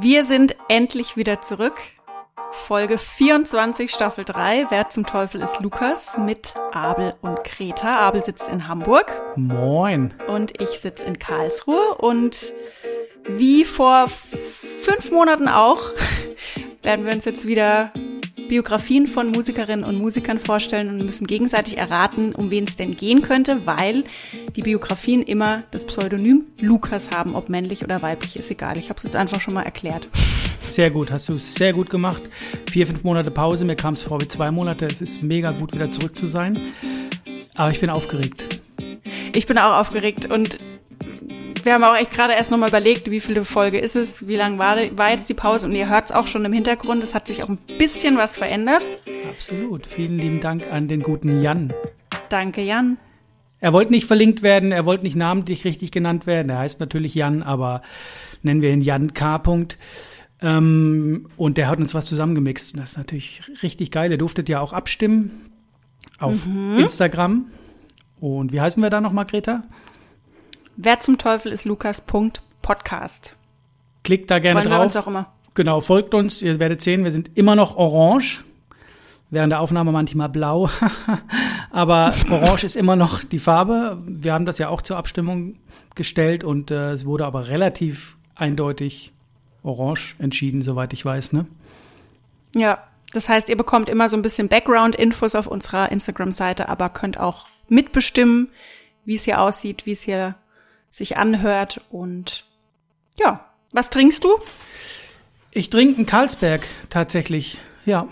[0.00, 1.80] Wir sind endlich wieder zurück.
[2.52, 4.66] Folge 24, Staffel 3.
[4.68, 6.18] Wer zum Teufel ist Lukas?
[6.18, 7.98] Mit Abel und Greta.
[7.98, 9.12] Abel sitzt in Hamburg.
[9.36, 10.12] Moin.
[10.26, 11.94] Und ich sitze in Karlsruhe.
[11.96, 12.52] Und
[13.28, 15.80] wie vor fünf Monaten auch,
[16.82, 17.92] werden wir uns jetzt wieder
[18.48, 23.22] Biografien von Musikerinnen und Musikern vorstellen und müssen gegenseitig erraten, um wen es denn gehen
[23.22, 24.04] könnte, weil
[24.56, 28.78] die Biografien immer das Pseudonym Lukas haben, ob männlich oder weiblich, ist egal.
[28.78, 30.08] Ich habe es jetzt einfach schon mal erklärt.
[30.62, 32.22] Sehr gut, hast du sehr gut gemacht.
[32.70, 34.86] Vier, fünf Monate Pause, mir kam es vor wie zwei Monate.
[34.86, 36.58] Es ist mega gut, wieder zurück zu sein.
[37.54, 38.60] Aber ich bin aufgeregt.
[39.34, 40.56] Ich bin auch aufgeregt und
[41.62, 44.58] wir haben auch echt gerade erst nochmal überlegt, wie viele Folge ist es, wie lang
[44.58, 47.26] war, war jetzt die Pause und ihr hört es auch schon im Hintergrund, es hat
[47.26, 48.84] sich auch ein bisschen was verändert.
[49.28, 49.86] Absolut.
[49.86, 51.74] Vielen lieben Dank an den guten Jan.
[52.28, 52.98] Danke, Jan.
[53.66, 56.50] Er wollte nicht verlinkt werden, er wollte nicht namentlich richtig genannt werden.
[56.50, 57.82] Er heißt natürlich Jan, aber
[58.42, 59.42] nennen wir ihn Jan K.
[60.40, 62.74] Ähm, und der hat uns was zusammengemixt.
[62.74, 64.12] Und das ist natürlich richtig geil.
[64.12, 65.50] Er durftet ja auch abstimmen
[66.20, 66.78] auf mhm.
[66.78, 67.46] Instagram.
[68.20, 69.64] Und wie heißen wir da nochmal, Greta?
[70.76, 72.00] Wer zum Teufel ist Lukas?
[72.62, 73.34] Podcast.
[74.04, 74.78] Klickt da gerne Wollen drauf.
[74.78, 75.32] Wir uns auch immer.
[75.54, 76.40] Genau, folgt uns.
[76.40, 78.44] Ihr werdet sehen, wir sind immer noch orange.
[79.30, 80.70] Während der Aufnahme manchmal blau.
[81.70, 83.98] Aber orange ist immer noch die Farbe.
[84.06, 85.56] Wir haben das ja auch zur Abstimmung
[85.94, 89.12] gestellt und äh, es wurde aber relativ eindeutig
[89.62, 91.46] orange entschieden, soweit ich weiß, ne?
[92.54, 97.18] Ja, das heißt, ihr bekommt immer so ein bisschen Background-Infos auf unserer Instagram-Seite, aber könnt
[97.18, 98.48] auch mitbestimmen,
[99.04, 100.36] wie es hier aussieht, wie es hier
[100.90, 101.80] sich anhört.
[101.90, 102.44] Und
[103.18, 104.38] ja, was trinkst du?
[105.50, 108.06] Ich trinke einen Karlsberg tatsächlich, ja.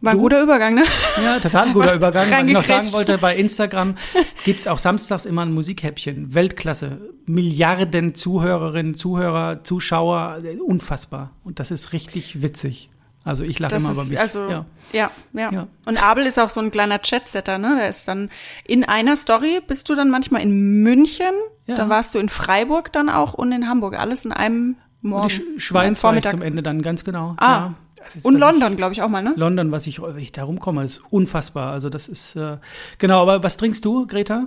[0.00, 0.84] War ein guter Übergang, ne?
[1.22, 2.30] Ja, total guter Übergang.
[2.30, 3.96] Was ich noch sagen wollte, bei Instagram
[4.44, 6.34] gibt's auch samstags immer ein Musikhäppchen.
[6.34, 7.00] Weltklasse.
[7.26, 10.38] Milliarden Zuhörerinnen, Zuhörer, Zuschauer.
[10.64, 11.32] Unfassbar.
[11.42, 12.90] Und das ist richtig witzig.
[13.24, 14.18] Also ich lache immer über mich.
[14.18, 14.64] Also, ja.
[14.92, 15.52] Ja, ja.
[15.52, 15.66] ja.
[15.84, 17.76] Und Abel ist auch so ein kleiner Chatsetter, ne?
[17.76, 18.30] Der ist dann
[18.64, 21.34] in einer Story, bist du dann manchmal in München,
[21.66, 21.74] ja.
[21.74, 23.98] dann warst du in Freiburg dann auch und in Hamburg.
[23.98, 25.24] Alles in einem Morgen.
[25.24, 27.34] Und die Schweiz zum Ende dann, ganz genau.
[27.38, 27.72] Ah.
[28.14, 29.34] Ist, und London, glaube ich, auch mal, ne?
[29.36, 31.72] London, was ich, ich da rumkomme, ist unfassbar.
[31.72, 32.58] Also das ist, äh,
[32.98, 34.46] genau, aber was trinkst du, Greta?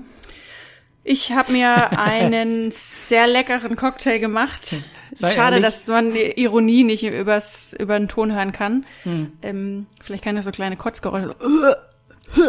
[1.03, 4.83] Ich habe mir einen sehr leckeren Cocktail gemacht.
[5.15, 5.65] Sei Schade, ehrlich.
[5.65, 8.85] dass man die Ironie nicht übers, über den Ton hören kann.
[9.03, 9.31] Hm.
[9.41, 11.35] Ähm, vielleicht kann er so kleine Kotzgeräusche.
[11.39, 12.43] So.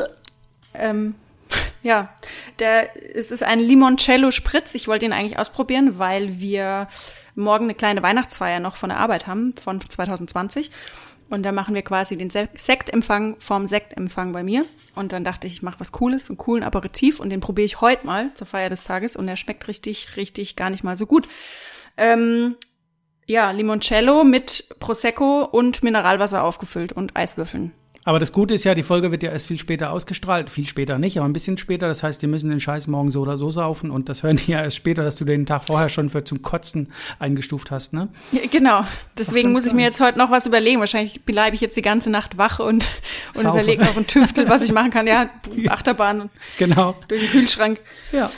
[0.74, 1.14] ähm,
[1.82, 2.10] ja,
[2.58, 4.74] der, es ist ein Limoncello Spritz.
[4.74, 6.88] Ich wollte ihn eigentlich ausprobieren, weil wir
[7.34, 10.70] morgen eine kleine Weihnachtsfeier noch von der Arbeit haben, von 2020.
[11.31, 14.66] Und da machen wir quasi den Sektempfang vom Sektempfang bei mir.
[14.94, 17.81] Und dann dachte ich, ich mache was Cooles, einen coolen Aperitif und den probiere ich
[17.81, 21.06] heute mal zur Feier des Tages und der schmeckt richtig, richtig gar nicht mal so
[21.06, 21.26] gut.
[21.97, 22.56] Ähm,
[23.26, 27.72] ja, Limoncello mit Prosecco und Mineralwasser aufgefüllt und Eiswürfeln.
[28.04, 30.50] Aber das Gute ist ja, die Folge wird ja erst viel später ausgestrahlt.
[30.50, 31.86] Viel später nicht, aber ein bisschen später.
[31.86, 33.90] Das heißt, die müssen den Scheiß morgen so oder so saufen.
[33.90, 36.42] Und das hören die ja erst später, dass du den Tag vorher schon für zum
[36.42, 38.08] Kotzen eingestuft hast, ne?
[38.32, 38.84] Ja, genau.
[39.16, 40.80] Deswegen muss ich mir jetzt heute noch was überlegen.
[40.80, 42.84] Wahrscheinlich bleibe ich jetzt die ganze Nacht wach und,
[43.34, 45.06] und überlege noch ein Tüftel, was ich machen kann.
[45.06, 45.30] Ja,
[45.69, 46.30] Achterbahn.
[46.58, 46.96] Genau.
[47.06, 47.80] Durch den Kühlschrank.
[48.10, 48.30] Ja.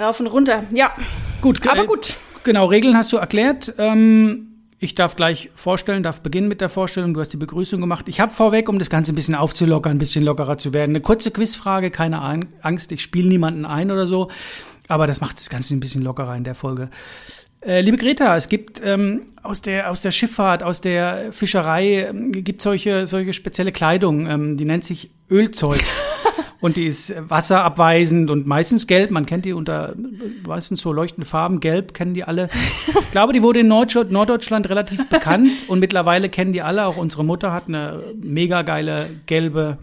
[0.00, 0.64] Rauf und runter.
[0.72, 0.92] Ja.
[1.40, 1.64] Gut.
[1.68, 2.16] Aber gut.
[2.42, 3.74] Genau, Regeln hast du erklärt.
[3.78, 4.47] Ähm,
[4.80, 7.12] ich darf gleich vorstellen, darf beginnen mit der Vorstellung.
[7.12, 8.08] Du hast die Begrüßung gemacht.
[8.08, 11.00] Ich habe vorweg, um das Ganze ein bisschen aufzulockern, ein bisschen lockerer zu werden, eine
[11.00, 11.90] kurze Quizfrage.
[11.90, 12.20] Keine
[12.62, 14.30] Angst, ich spiele niemanden ein oder so.
[14.86, 16.90] Aber das macht das Ganze ein bisschen lockerer in der Folge.
[17.68, 22.32] Äh, liebe Greta, es gibt ähm, aus der aus der Schifffahrt, aus der Fischerei ähm,
[22.32, 25.84] gibt solche solche spezielle Kleidung, ähm, die nennt sich Ölzeug.
[26.62, 29.10] und die ist wasserabweisend und meistens gelb.
[29.10, 29.94] Man kennt die unter
[30.46, 31.60] meistens so leuchtende Farben.
[31.60, 32.48] Gelb kennen die alle.
[32.86, 36.86] Ich glaube, die wurde in Norddeutschland relativ bekannt und mittlerweile kennen die alle.
[36.86, 39.76] Auch unsere Mutter hat eine mega geile gelbe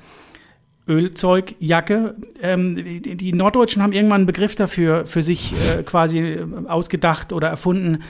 [0.88, 2.16] Ölzeugjacke.
[2.42, 7.34] Ähm, die, die, Norddeutschen haben irgendwann einen Begriff dafür für sich äh, quasi äh, ausgedacht
[7.34, 8.04] oder erfunden.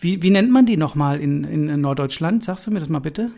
[0.00, 2.42] Wie, wie nennt man die nochmal in, in Norddeutschland?
[2.42, 3.30] Sagst du mir das mal bitte?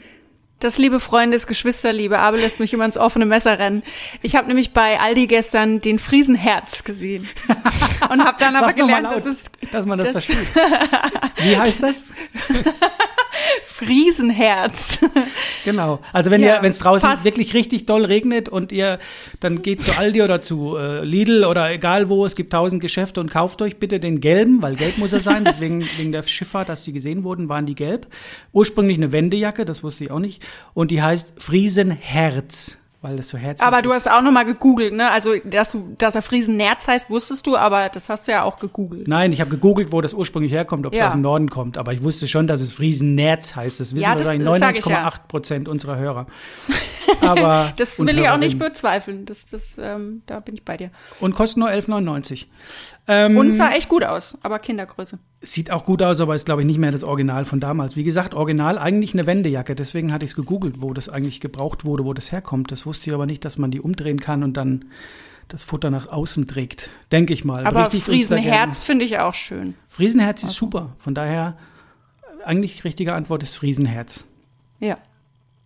[0.61, 2.19] Das, liebe Freunde, ist Geschwisterliebe.
[2.19, 3.83] Abel lässt mich immer ins offene Messer rennen.
[4.23, 7.29] Ich habe nämlich bei Aldi gestern den Friesenherz gesehen
[8.11, 10.49] und habe dann aber gelernt, laut, dass, es, dass man das, das versteht.
[11.43, 12.07] Wie heißt das?
[13.67, 15.01] Friesenherz.
[15.65, 16.01] Genau.
[16.13, 17.25] Also wenn ja, ihr, wenn es draußen fast.
[17.25, 18.99] wirklich richtig doll regnet und ihr
[19.41, 23.21] dann geht zu Aldi oder zu äh, Lidl oder egal wo, es gibt tausend Geschäfte
[23.21, 25.45] und kauft euch bitte den gelben, weil gelb muss er sein.
[25.47, 28.07] Deswegen wegen der Schifffahrt, dass die gesehen wurden, waren die gelb.
[28.53, 30.45] Ursprünglich eine Wendejacke, das wusste ich auch nicht.
[30.75, 35.11] Und die heißt Friesenherz weil das so herzlich Aber du hast auch nochmal gegoogelt, ne?
[35.11, 38.59] Also, dass, du, dass er Friesennerz heißt, wusstest du, aber das hast du ja auch
[38.59, 39.07] gegoogelt.
[39.07, 41.09] Nein, ich habe gegoogelt, wo das ursprünglich herkommt, ob es Ja.
[41.09, 41.79] aus dem Norden kommt.
[41.79, 43.79] Aber ich wusste schon, dass es Friesennerz heißt.
[43.79, 46.27] Das wissen Ja, das- wahrscheinlich das sag ich 99,8 Prozent unserer Hörer.
[47.21, 49.27] Aber Das will ich auch nicht bezweifeln.
[49.27, 50.91] Das, das, ähm, da bin ich bei dir.
[51.21, 52.47] Und kostet nur 11,99.
[53.07, 55.19] Ähm, Und sah echt gut aus, aber Kindergröße.
[55.43, 57.97] Sieht auch gut aus, aber ist, glaube ich, nicht mehr das Original von damals.
[57.97, 59.75] Wie gesagt, Original eigentlich eine Wendejacke.
[59.75, 62.73] Deswegen hatte ich es gegoogelt, wo das eigentlich gebraucht wurde, wo das herkommt.
[62.73, 64.87] Das wusste ich aber nicht, dass man die umdrehen kann und dann
[65.49, 66.89] das Futter nach außen trägt.
[67.13, 67.67] Denke ich mal.
[67.67, 68.01] Aber gerne.
[68.01, 69.75] Friesenherz finde ich auch schön.
[69.91, 70.97] Friesenherz ist super.
[70.99, 71.59] Von daher,
[72.45, 74.25] eigentlich richtige Antwort ist Friesenherz.
[74.81, 74.97] Ja.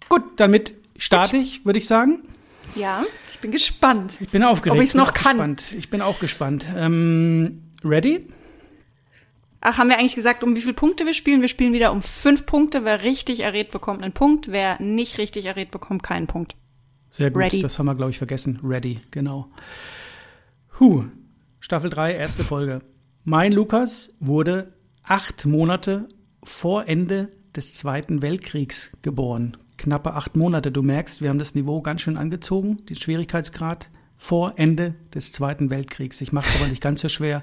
[0.09, 2.23] Gut, damit starte ich, würde ich sagen.
[2.79, 4.15] Ja, ich bin gespannt.
[4.21, 4.79] Ich bin aufgeregt.
[4.79, 5.33] Ob ich's bin noch kann.
[5.33, 5.75] Gespannt.
[5.77, 6.65] Ich bin auch gespannt.
[6.77, 8.29] Ähm, ready?
[9.61, 11.41] Ach, haben wir eigentlich gesagt, um wie viele Punkte wir spielen?
[11.41, 12.85] Wir spielen wieder um fünf Punkte.
[12.85, 14.53] Wer richtig errät, bekommt einen Punkt.
[14.53, 16.55] Wer nicht richtig errät, bekommt keinen Punkt.
[17.11, 17.63] Sehr gut, Ready.
[17.63, 18.61] das haben wir, glaube ich, vergessen.
[18.63, 19.49] Ready, genau.
[20.79, 21.07] Huh,
[21.59, 22.83] Staffel 3, erste Folge.
[23.25, 24.73] Mein Lukas wurde
[25.03, 26.09] acht Monate
[26.45, 29.57] vor Ende des Zweiten Weltkriegs geboren.
[29.79, 30.71] Knappe acht Monate.
[30.71, 35.71] Du merkst, wir haben das Niveau ganz schön angezogen, den Schwierigkeitsgrad vor Ende des Zweiten
[35.71, 36.21] Weltkriegs.
[36.21, 37.43] Ich mache es aber nicht ganz so schwer.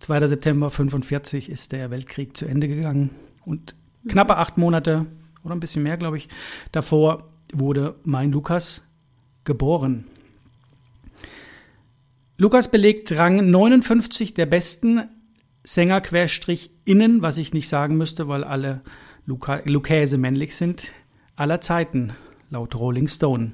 [0.00, 0.26] 2.
[0.26, 3.10] September 45 ist der Weltkrieg zu Ende gegangen.
[3.44, 3.74] Und
[4.06, 5.06] knappe acht Monate
[5.42, 6.28] oder ein bisschen mehr, glaube ich,
[6.70, 8.86] davor wurde mein Lukas
[9.44, 10.04] geboren.
[12.36, 15.02] Lukas belegt Rang 59 der besten
[15.64, 18.82] Sänger-Innen, was ich nicht sagen müsste, weil alle
[19.26, 20.92] Luca Lukäse männlich sind,
[21.36, 22.12] aller Zeiten,
[22.50, 23.52] laut Rolling Stone.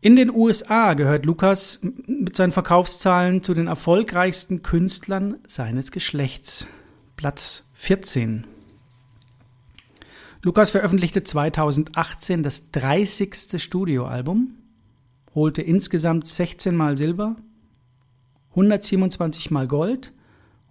[0.00, 6.66] In den USA gehört Lukas mit seinen Verkaufszahlen zu den erfolgreichsten Künstlern seines Geschlechts.
[7.16, 8.46] Platz 14.
[10.42, 13.62] Lukas veröffentlichte 2018 das 30.
[13.62, 14.56] Studioalbum,
[15.36, 17.36] holte insgesamt 16 Mal Silber,
[18.50, 20.12] 127 Mal Gold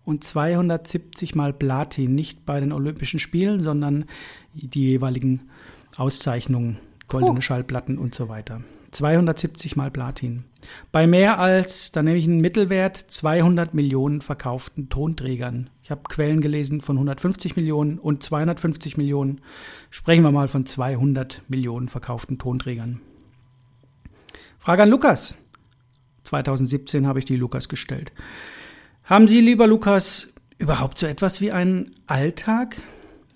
[0.04, 4.06] und 270 Mal Platin, nicht bei den Olympischen Spielen, sondern
[4.54, 5.50] die jeweiligen
[5.96, 7.42] Auszeichnungen, goldene Oh.
[7.42, 8.62] Schallplatten und so weiter.
[8.92, 10.44] 270 Mal Platin.
[10.92, 15.70] Bei mehr als, da nehme ich einen Mittelwert, 200 Millionen verkauften Tonträgern.
[15.82, 19.42] Ich habe Quellen gelesen von 150 Millionen und 250 Millionen.
[19.90, 23.00] Sprechen wir mal von 200 Millionen verkauften Tonträgern.
[24.60, 25.38] Frage an Lukas.
[26.24, 28.12] 2017 habe ich die Lukas gestellt.
[29.12, 32.78] Haben Sie, lieber Lukas, überhaupt so etwas wie einen Alltag?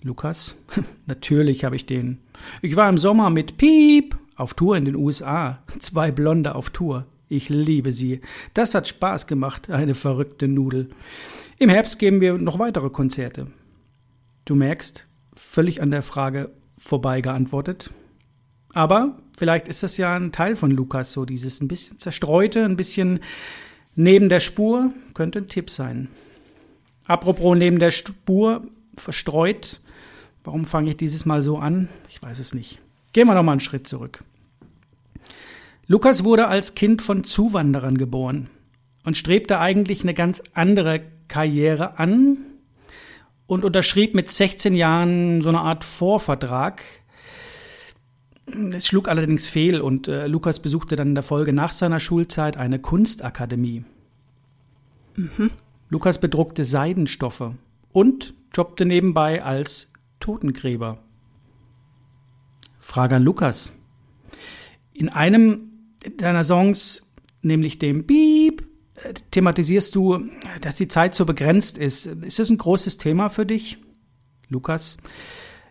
[0.02, 0.56] Lukas,
[1.06, 2.16] natürlich habe ich den.
[2.62, 5.58] Ich war im Sommer mit Piep auf Tour in den USA.
[5.78, 7.04] Zwei Blonde auf Tour.
[7.28, 8.22] Ich liebe sie.
[8.54, 10.88] Das hat Spaß gemacht, eine verrückte Nudel.
[11.58, 13.48] Im Herbst geben wir noch weitere Konzerte.
[14.46, 17.90] Du merkst, völlig an der Frage vorbei geantwortet.
[18.72, 22.78] Aber vielleicht ist das ja ein Teil von Lukas, so dieses ein bisschen zerstreute, ein
[22.78, 23.20] bisschen
[23.96, 26.08] neben der Spur, könnte ein Tipp sein.
[27.06, 28.66] Apropos neben der Spur,
[28.96, 29.80] verstreut,
[30.44, 31.88] warum fange ich dieses Mal so an?
[32.08, 32.80] Ich weiß es nicht.
[33.12, 34.22] Gehen wir noch mal einen Schritt zurück.
[35.86, 38.50] Lukas wurde als Kind von Zuwanderern geboren
[39.04, 42.38] und strebte eigentlich eine ganz andere Karriere an
[43.46, 46.82] und unterschrieb mit 16 Jahren so eine Art Vorvertrag.
[48.46, 52.56] Es schlug allerdings fehl und äh, Lukas besuchte dann in der Folge nach seiner Schulzeit
[52.56, 53.84] eine Kunstakademie.
[55.88, 57.52] Lukas bedruckte Seidenstoffe
[57.92, 59.90] und jobbte nebenbei als
[60.20, 60.98] Totengräber.
[62.78, 63.72] Frage an Lukas.
[64.94, 65.72] In einem
[66.16, 67.02] deiner Songs,
[67.42, 68.62] nämlich dem Beep,
[68.94, 70.20] äh, thematisierst du,
[70.60, 72.06] dass die Zeit so begrenzt ist.
[72.06, 73.78] Ist das ein großes Thema für dich,
[74.48, 74.98] Lukas?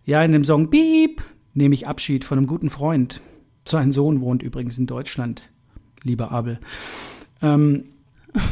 [0.03, 1.23] Ja, in dem Song Beep
[1.55, 3.21] nehme ich Abschied von einem guten Freund.
[3.67, 5.49] Sein Sohn wohnt übrigens in Deutschland,
[6.03, 6.59] lieber Abel.
[7.41, 7.85] Ähm,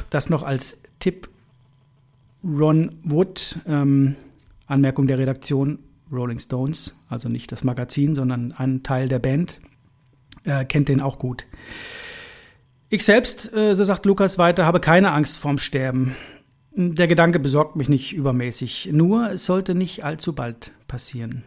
[0.10, 1.30] das noch als Tipp.
[2.44, 4.16] Ron Wood, ähm,
[4.68, 5.80] Anmerkung der Redaktion,
[6.12, 9.62] Rolling Stones, also nicht das Magazin, sondern ein Teil der Band,
[10.44, 11.46] äh, kennt den auch gut.
[12.90, 16.16] Ich selbst, äh, so sagt Lukas weiter, habe keine Angst vorm Sterben.
[16.76, 21.44] Der Gedanke besorgt mich nicht übermäßig, nur es sollte nicht allzu bald passieren.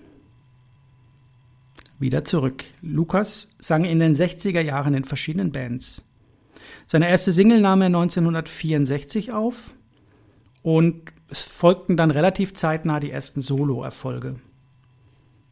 [1.98, 2.64] Wieder zurück.
[2.82, 6.06] Lukas sang in den 60er Jahren in verschiedenen Bands.
[6.86, 9.74] Seine erste Single nahm er 1964 auf
[10.62, 14.36] und es folgten dann relativ zeitnah die ersten Solo-Erfolge.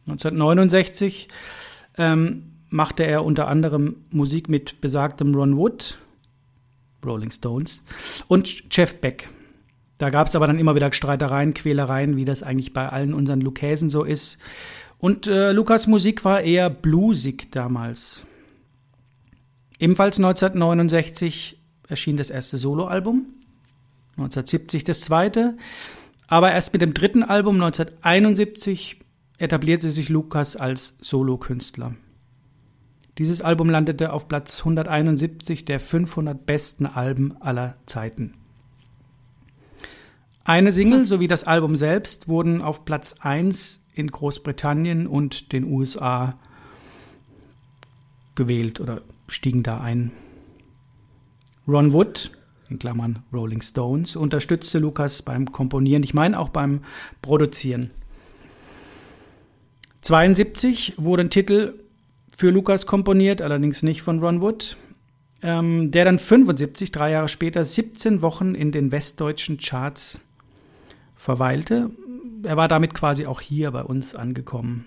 [0.06, 1.28] 1969
[1.96, 5.98] ähm, machte er unter anderem Musik mit besagtem Ron Wood,
[7.04, 7.82] Rolling Stones,
[8.28, 9.28] und Jeff Beck.
[9.98, 13.40] Da gab es aber dann immer wieder Streitereien, Quälereien, wie das eigentlich bei allen unseren
[13.40, 14.38] Lukäsen so ist.
[14.98, 18.24] Und äh, Lukas Musik war eher bluesig damals.
[19.78, 23.26] Ebenfalls 1969 erschien das erste Soloalbum,
[24.12, 25.56] 1970 das zweite,
[26.26, 29.00] aber erst mit dem dritten Album 1971
[29.38, 31.94] etablierte sich Lukas als Solokünstler.
[33.18, 38.34] Dieses Album landete auf Platz 171 der 500 besten Alben aller Zeiten.
[40.46, 46.38] Eine Single sowie das Album selbst wurden auf Platz 1 in Großbritannien und den USA
[48.34, 50.12] gewählt oder stiegen da ein.
[51.66, 52.30] Ron Wood,
[52.68, 56.80] in Klammern Rolling Stones, unterstützte Lukas beim Komponieren, ich meine auch beim
[57.22, 57.90] Produzieren.
[60.02, 61.72] 72 wurde ein Titel
[62.36, 64.76] für Lukas komponiert, allerdings nicht von Ron Wood,
[65.40, 70.20] ähm, der dann 75, drei Jahre später, 17 Wochen in den westdeutschen Charts
[71.24, 71.90] verweilte.
[72.42, 74.84] Er war damit quasi auch hier bei uns angekommen.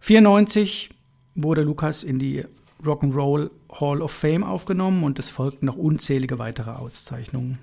[0.00, 0.90] 94
[1.34, 2.44] wurde Lukas in die
[2.84, 7.58] Rock'n'Roll Hall of Fame aufgenommen und es folgten noch unzählige weitere Auszeichnungen.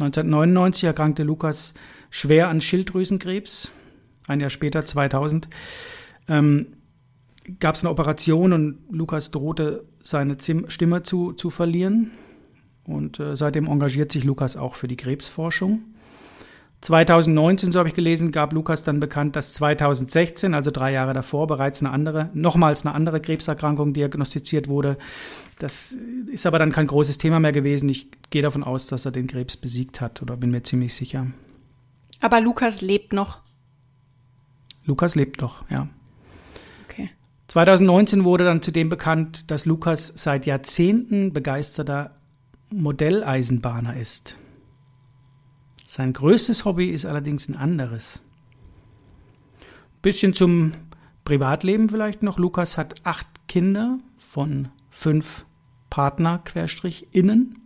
[0.00, 1.72] 1999 erkrankte Lukas
[2.10, 3.70] schwer an Schilddrüsenkrebs.
[4.26, 5.48] Ein Jahr später, 2000,
[6.26, 6.66] ähm,
[7.60, 12.10] gab es eine Operation und Lukas drohte seine Stimme zu, zu verlieren.
[12.86, 15.82] Und äh, seitdem engagiert sich Lukas auch für die Krebsforschung.
[16.84, 21.46] 2019, so habe ich gelesen, gab Lukas dann bekannt, dass 2016, also drei Jahre davor,
[21.46, 24.98] bereits eine andere, nochmals eine andere Krebserkrankung diagnostiziert wurde.
[25.58, 25.96] Das
[26.30, 27.88] ist aber dann kein großes Thema mehr gewesen.
[27.88, 31.28] Ich gehe davon aus, dass er den Krebs besiegt hat oder bin mir ziemlich sicher.
[32.20, 33.40] Aber Lukas lebt noch.
[34.84, 35.88] Lukas lebt noch, ja.
[36.86, 37.08] Okay.
[37.48, 42.10] 2019 wurde dann zudem bekannt, dass Lukas seit Jahrzehnten begeisterter
[42.70, 44.36] Modelleisenbahner ist.
[45.84, 48.20] Sein größtes Hobby ist allerdings ein anderes.
[50.02, 50.72] Bisschen zum
[51.24, 52.38] Privatleben vielleicht noch.
[52.38, 55.44] Lukas hat acht Kinder von fünf
[55.90, 57.60] Partner, Querstrich, innen.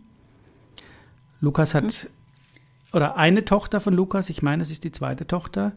[1.41, 2.09] Lukas hat, hm.
[2.93, 5.71] oder eine Tochter von Lukas, ich meine, es ist die zweite Tochter,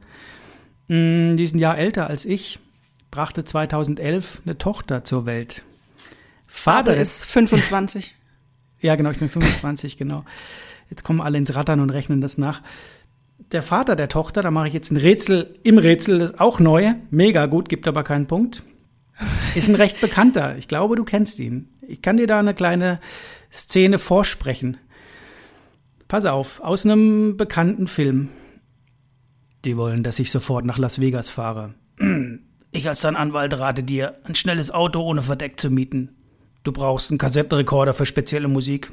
[0.89, 2.59] mm, die ist ein Jahr älter als ich,
[3.11, 5.65] brachte 2011 eine Tochter zur Welt.
[6.47, 8.17] Vater ist 25.
[8.83, 10.25] ja, genau, ich bin 25, genau.
[10.91, 12.61] Jetzt kommen alle ins Rattern und rechnen das nach.
[13.51, 16.61] Der Vater der Tochter, da mache ich jetzt ein Rätsel im Rätsel, das ist auch
[16.61, 18.63] neu, mega gut, gibt aber keinen Punkt.
[19.55, 20.57] Ist ein recht bekannter.
[20.59, 21.69] Ich glaube, du kennst ihn.
[21.87, 23.01] Ich kann dir da eine kleine
[23.53, 24.79] Szene vorsprechen.
[26.09, 28.31] Pass auf, aus einem bekannten Film.
[29.65, 31.75] Die wollen, dass ich sofort nach Las Vegas fahre.
[32.73, 36.17] Ich als dein Anwalt rate dir, ein schnelles Auto ohne Verdeck zu mieten.
[36.63, 38.93] Du brauchst einen Kassettenrekorder für spezielle Musik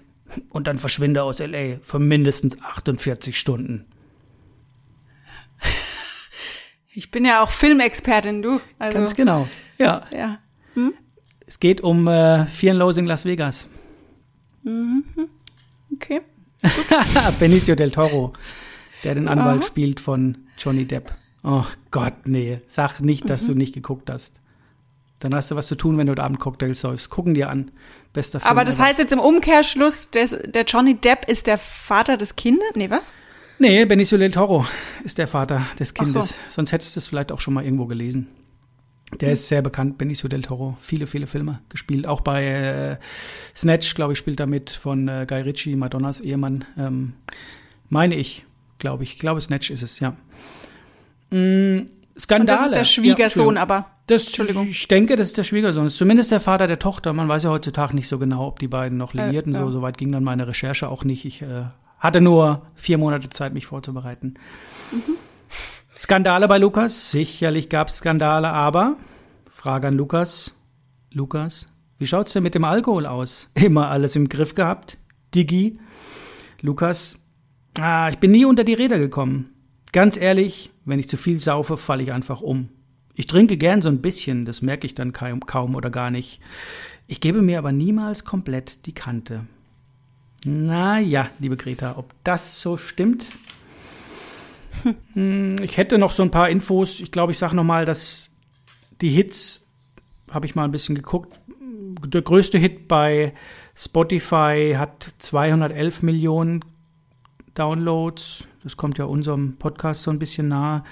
[0.49, 3.85] und dann verschwinde aus LA für mindestens 48 Stunden.
[6.91, 8.59] Ich bin ja auch Filmexpertin, du.
[8.79, 9.47] Also, Ganz genau,
[9.77, 10.07] ja.
[10.11, 10.39] ja.
[10.73, 10.93] Hm?
[11.45, 13.69] Es geht um äh, Fear and Loathing Las Vegas.
[14.63, 15.03] Mhm.
[15.93, 16.21] Okay.
[17.39, 18.33] Benicio del Toro,
[19.03, 19.67] der den Anwalt Aha.
[19.67, 21.13] spielt von Johnny Depp.
[21.43, 22.59] Oh Gott, nee.
[22.67, 23.47] Sag nicht, dass mhm.
[23.47, 24.41] du nicht geguckt hast.
[25.19, 27.09] Dann hast du was zu tun, wenn du da Abend Cocktails säufst.
[27.09, 27.71] Gucken dir an.
[28.13, 28.49] Bester Film.
[28.49, 28.85] Aber das ever.
[28.85, 32.63] heißt jetzt im Umkehrschluss, der, der Johnny Depp ist der Vater des Kindes?
[32.75, 33.01] Nee, was?
[33.59, 34.65] Nee, Benicio del Toro
[35.03, 36.29] ist der Vater des Kindes.
[36.29, 36.35] So.
[36.47, 38.29] Sonst hättest du es vielleicht auch schon mal irgendwo gelesen.
[39.19, 40.77] Der ist sehr bekannt, Benicio del Toro.
[40.79, 42.07] Viele, viele Filme gespielt.
[42.07, 42.97] Auch bei äh,
[43.55, 46.63] Snatch, glaube ich, spielt er mit von äh, Guy Ritchie, Madonnas Ehemann.
[46.77, 47.13] Ähm,
[47.89, 48.45] meine ich,
[48.77, 49.13] glaube ich.
[49.13, 50.11] Ich glaube, Snatch ist es, ja.
[51.31, 52.41] Mm, Skandale.
[52.41, 53.87] Und das ist der Schwiegersohn, ja, aber.
[54.09, 54.67] Das, Entschuldigung.
[54.69, 55.83] Ich denke, das ist der Schwiegersohn.
[55.83, 57.13] Das ist zumindest der Vater der Tochter.
[57.13, 59.61] Man weiß ja heutzutage nicht so genau, ob die beiden noch liiert äh, und so.
[59.61, 59.71] Ja.
[59.71, 61.25] Soweit ging dann meine Recherche auch nicht.
[61.25, 61.65] Ich äh,
[61.99, 64.33] hatte nur vier Monate Zeit, mich vorzubereiten.
[64.91, 65.15] Mhm.
[65.95, 67.11] Skandale bei Lukas?
[67.11, 68.95] Sicherlich gab es Skandale, aber
[69.47, 70.55] Frage an Lukas.
[71.11, 71.67] Lukas,
[71.99, 73.51] wie schaut's denn mit dem Alkohol aus?
[73.53, 74.97] Immer alles im Griff gehabt?
[75.35, 75.77] Digi?
[76.61, 77.19] Lukas,
[77.77, 79.51] ah, ich bin nie unter die Räder gekommen.
[79.91, 82.69] Ganz ehrlich, wenn ich zu viel saufe, falle ich einfach um.
[83.19, 86.39] Ich trinke gern so ein bisschen, das merke ich dann kaum, oder gar nicht.
[87.05, 89.45] Ich gebe mir aber niemals komplett die Kante.
[90.45, 93.25] Naja, liebe Greta, ob das so stimmt?
[95.15, 97.01] Hm, ich hätte noch so ein paar Infos.
[97.01, 98.31] Ich glaube, ich sage nochmal, dass
[99.01, 99.67] die Hits,
[100.31, 101.37] habe ich mal ein bisschen geguckt,
[102.01, 103.33] der größte Hit bei
[103.75, 106.63] Spotify hat 211 Millionen
[107.53, 108.45] Downloads.
[108.63, 110.85] Das kommt ja unserem Podcast so ein bisschen nahe.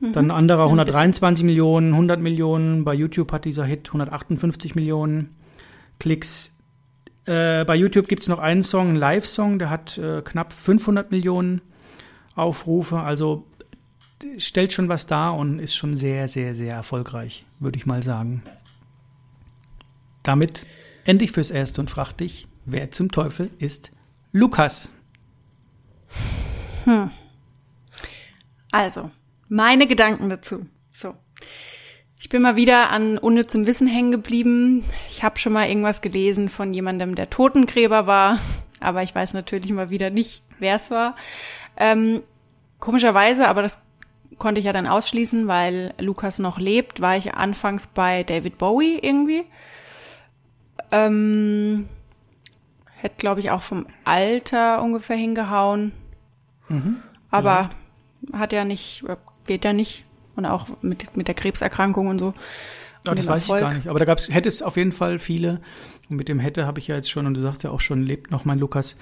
[0.00, 0.12] Mhm.
[0.12, 2.84] Dann ein anderer 123 Millionen, 100 Millionen.
[2.84, 5.30] Bei YouTube hat dieser Hit 158 Millionen
[5.98, 6.56] Klicks.
[7.26, 11.10] Äh, bei YouTube gibt es noch einen Song, einen Live-Song, der hat äh, knapp 500
[11.10, 11.60] Millionen
[12.34, 12.98] Aufrufe.
[12.98, 13.46] Also
[14.38, 18.42] stellt schon was dar und ist schon sehr, sehr, sehr erfolgreich, würde ich mal sagen.
[20.22, 20.66] Damit
[21.04, 23.92] ende ich fürs Erste und frage dich, wer zum Teufel ist
[24.32, 24.90] Lukas?
[26.84, 27.10] Hm.
[28.72, 29.10] Also,
[29.50, 30.66] meine Gedanken dazu.
[30.92, 31.14] So.
[32.18, 34.84] Ich bin mal wieder an unnützem Wissen hängen geblieben.
[35.10, 38.38] Ich habe schon mal irgendwas gelesen von jemandem, der Totengräber war,
[38.78, 41.16] aber ich weiß natürlich mal wieder nicht, wer es war.
[41.76, 42.22] Ähm,
[42.78, 43.82] komischerweise, aber das
[44.38, 48.98] konnte ich ja dann ausschließen, weil Lukas noch lebt, war ich anfangs bei David Bowie
[49.00, 49.44] irgendwie.
[50.92, 51.88] Ähm,
[52.96, 55.92] hätte, glaube ich, auch vom Alter ungefähr hingehauen.
[56.68, 57.70] Mhm, aber
[58.32, 59.04] hat ja nicht,
[59.50, 60.04] geht ja nicht.
[60.36, 62.34] Und auch mit, mit der Krebserkrankung und so.
[63.04, 63.60] Ja, das weiß Erfolg.
[63.60, 63.88] ich gar nicht.
[63.88, 65.60] Aber da gab's, hätte es auf jeden Fall viele.
[66.08, 68.02] Und mit dem hätte habe ich ja jetzt schon, und du sagst ja auch schon,
[68.02, 68.96] lebt noch mein Lukas.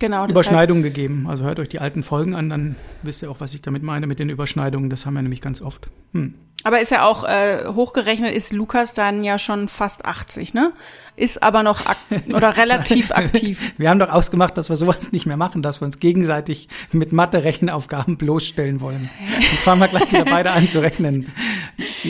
[0.00, 0.26] Genau.
[0.26, 1.26] Überschneidungen gegeben.
[1.28, 4.06] Also hört euch die alten Folgen an, dann wisst ihr auch, was ich damit meine
[4.06, 4.90] mit den Überschneidungen.
[4.90, 5.88] Das haben wir nämlich ganz oft.
[6.14, 6.34] Hm.
[6.64, 10.72] Aber ist ja auch äh, hochgerechnet, ist Lukas dann ja schon fast 80, ne?
[11.16, 11.82] Ist aber noch
[12.34, 13.74] oder relativ aktiv.
[13.76, 17.12] Wir haben doch ausgemacht, dass wir sowas nicht mehr machen, dass wir uns gegenseitig mit
[17.12, 19.10] Mathe-Rechenaufgaben bloßstellen wollen.
[19.18, 21.30] Dann fangen wir gleich wieder beide an zu rechnen.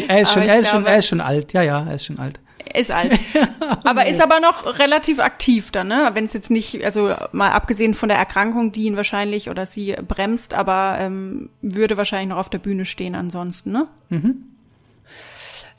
[0.06, 2.04] Er ist, schon, er, ist glaube, schon, er ist schon alt, ja, ja, er ist
[2.04, 2.40] schon alt.
[2.74, 3.18] Ist alt.
[3.84, 6.10] aber ist aber noch relativ aktiv dann, ne?
[6.14, 9.96] Wenn es jetzt nicht, also mal abgesehen von der Erkrankung, die ihn wahrscheinlich oder sie
[10.06, 13.88] bremst, aber ähm, würde wahrscheinlich noch auf der Bühne stehen ansonsten, ne?
[14.08, 14.44] Mhm.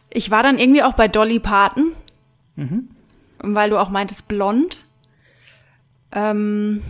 [0.10, 1.94] Ich war dann irgendwie auch bei Dolly Parton,
[2.58, 2.90] mhm.
[3.40, 4.80] weil du auch meintest blond.
[6.12, 6.82] Ähm,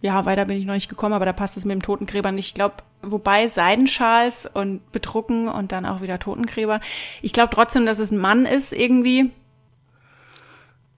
[0.00, 2.48] ja, weiter bin ich noch nicht gekommen, aber da passt es mit dem Totengräber nicht.
[2.48, 6.80] Ich glaube, wobei Seidenschals und bedrucken und dann auch wieder Totengräber.
[7.20, 9.30] Ich glaube trotzdem, dass es ein Mann ist irgendwie.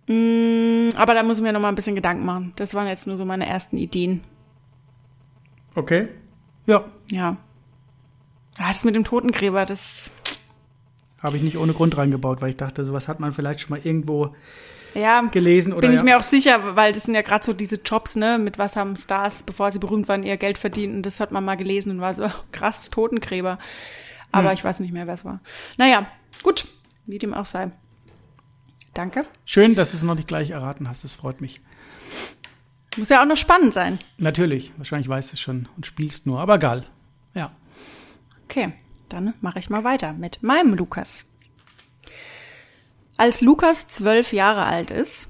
[0.06, 2.52] Mm, aber da muss ich mir noch mal ein bisschen Gedanken machen.
[2.56, 4.22] Das waren jetzt nur so meine ersten Ideen.
[5.74, 6.08] Okay.
[6.66, 6.84] Ja.
[7.10, 7.36] Ja.
[8.58, 10.12] Ah, das mit dem Totengräber, das
[11.20, 13.80] habe ich nicht ohne Grund reingebaut, weil ich dachte, sowas hat man vielleicht schon mal
[13.82, 14.34] irgendwo
[14.94, 16.02] ja, gelesen oder bin ich ja.
[16.04, 18.96] mir auch sicher, weil das sind ja gerade so diese Jobs, ne, mit was haben
[18.96, 22.00] Stars, bevor sie berühmt waren, ihr Geld verdient und das hat man mal gelesen und
[22.00, 23.58] war so krass Totengräber.
[24.32, 24.54] Aber hm.
[24.54, 25.40] ich weiß nicht mehr, wer es war.
[25.76, 26.06] Naja,
[26.42, 26.66] gut,
[27.06, 27.70] wie dem auch sei.
[28.94, 29.26] Danke.
[29.44, 31.60] Schön, dass du es noch nicht gleich erraten hast, das freut mich.
[32.96, 33.98] Muss ja auch noch spannend sein.
[34.18, 36.84] Natürlich, wahrscheinlich weißt du es schon und spielst nur, aber egal.
[37.34, 37.50] Ja.
[38.44, 38.72] Okay,
[39.08, 41.24] dann mache ich mal weiter mit meinem Lukas.
[43.16, 45.28] Als Lukas zwölf Jahre alt ist,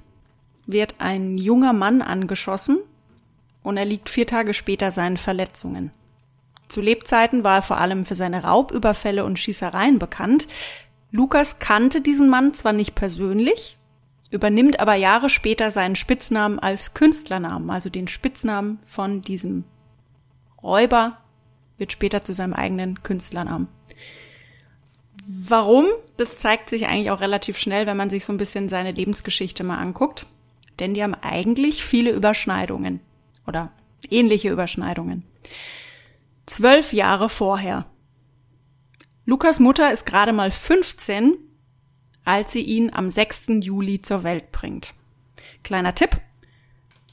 [0.66, 2.78] wird ein junger Mann angeschossen
[3.62, 5.90] und er liegt vier Tage später seinen Verletzungen.
[6.68, 10.48] Zu Lebzeiten war er vor allem für seine Raubüberfälle und Schießereien bekannt.
[11.10, 13.76] Lukas kannte diesen Mann zwar nicht persönlich,
[14.30, 19.64] übernimmt aber Jahre später seinen Spitznamen als Künstlernamen, also den Spitznamen von diesem
[20.62, 21.18] Räuber
[21.76, 23.68] wird später zu seinem eigenen Künstlernamen.
[25.26, 25.86] Warum?
[26.16, 29.64] Das zeigt sich eigentlich auch relativ schnell, wenn man sich so ein bisschen seine Lebensgeschichte
[29.64, 30.26] mal anguckt.
[30.78, 33.00] Denn die haben eigentlich viele Überschneidungen
[33.46, 33.70] oder
[34.10, 35.24] ähnliche Überschneidungen.
[36.46, 37.86] Zwölf Jahre vorher.
[39.24, 41.34] Lukas Mutter ist gerade mal 15,
[42.24, 43.44] als sie ihn am 6.
[43.60, 44.92] Juli zur Welt bringt.
[45.62, 46.20] Kleiner Tipp.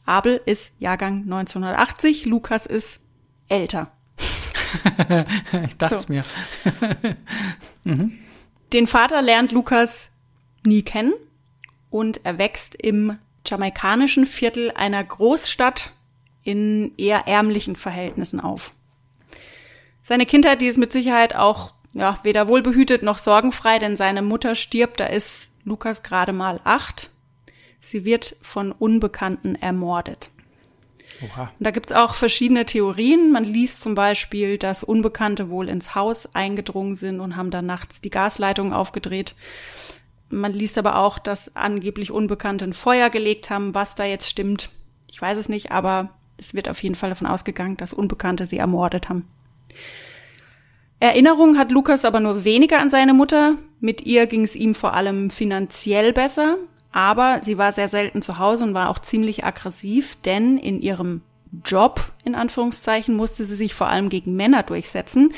[0.05, 2.99] Abel ist Jahrgang 1980, Lukas ist
[3.47, 3.91] älter.
[5.65, 6.13] ich dachte es so.
[6.13, 6.23] mir.
[7.83, 8.17] mhm.
[8.73, 10.09] Den Vater lernt Lukas
[10.63, 11.13] nie kennen
[11.89, 15.93] und er wächst im jamaikanischen Viertel einer Großstadt
[16.43, 18.73] in eher ärmlichen Verhältnissen auf.
[20.03, 24.55] Seine Kindheit, die ist mit Sicherheit auch ja, weder wohlbehütet noch sorgenfrei, denn seine Mutter
[24.55, 27.09] stirbt, da ist Lukas gerade mal acht.
[27.79, 30.31] Sie wird von Unbekannten ermordet.
[31.23, 31.51] Oha.
[31.57, 33.31] Und da gibt's auch verschiedene Theorien.
[33.31, 38.01] Man liest zum Beispiel, dass Unbekannte wohl ins Haus eingedrungen sind und haben dann nachts
[38.01, 39.35] die Gasleitung aufgedreht.
[40.29, 43.75] Man liest aber auch, dass angeblich Unbekannte ein Feuer gelegt haben.
[43.75, 44.69] Was da jetzt stimmt,
[45.11, 48.57] ich weiß es nicht, aber es wird auf jeden Fall davon ausgegangen, dass Unbekannte sie
[48.57, 49.27] ermordet haben.
[50.99, 53.57] Erinnerung hat Lukas aber nur weniger an seine Mutter.
[53.79, 56.57] Mit ihr ging es ihm vor allem finanziell besser.
[56.91, 61.21] Aber sie war sehr selten zu Hause und war auch ziemlich aggressiv, denn in ihrem
[61.65, 65.33] Job, in Anführungszeichen, musste sie sich vor allem gegen Männer durchsetzen.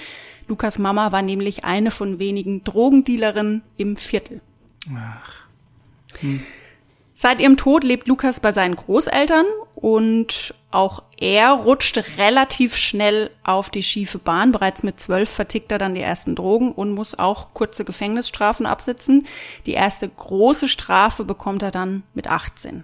[0.48, 4.42] Lukas Mama war nämlich eine von wenigen Drogendealerinnen im Viertel.
[4.96, 5.34] Ach.
[6.20, 6.44] Hm.
[7.14, 13.70] Seit ihrem Tod lebt Lukas bei seinen Großeltern und auch er rutscht relativ schnell auf
[13.70, 14.52] die schiefe Bahn.
[14.52, 19.26] Bereits mit zwölf vertickt er dann die ersten Drogen und muss auch kurze Gefängnisstrafen absitzen.
[19.66, 22.84] Die erste große Strafe bekommt er dann mit 18.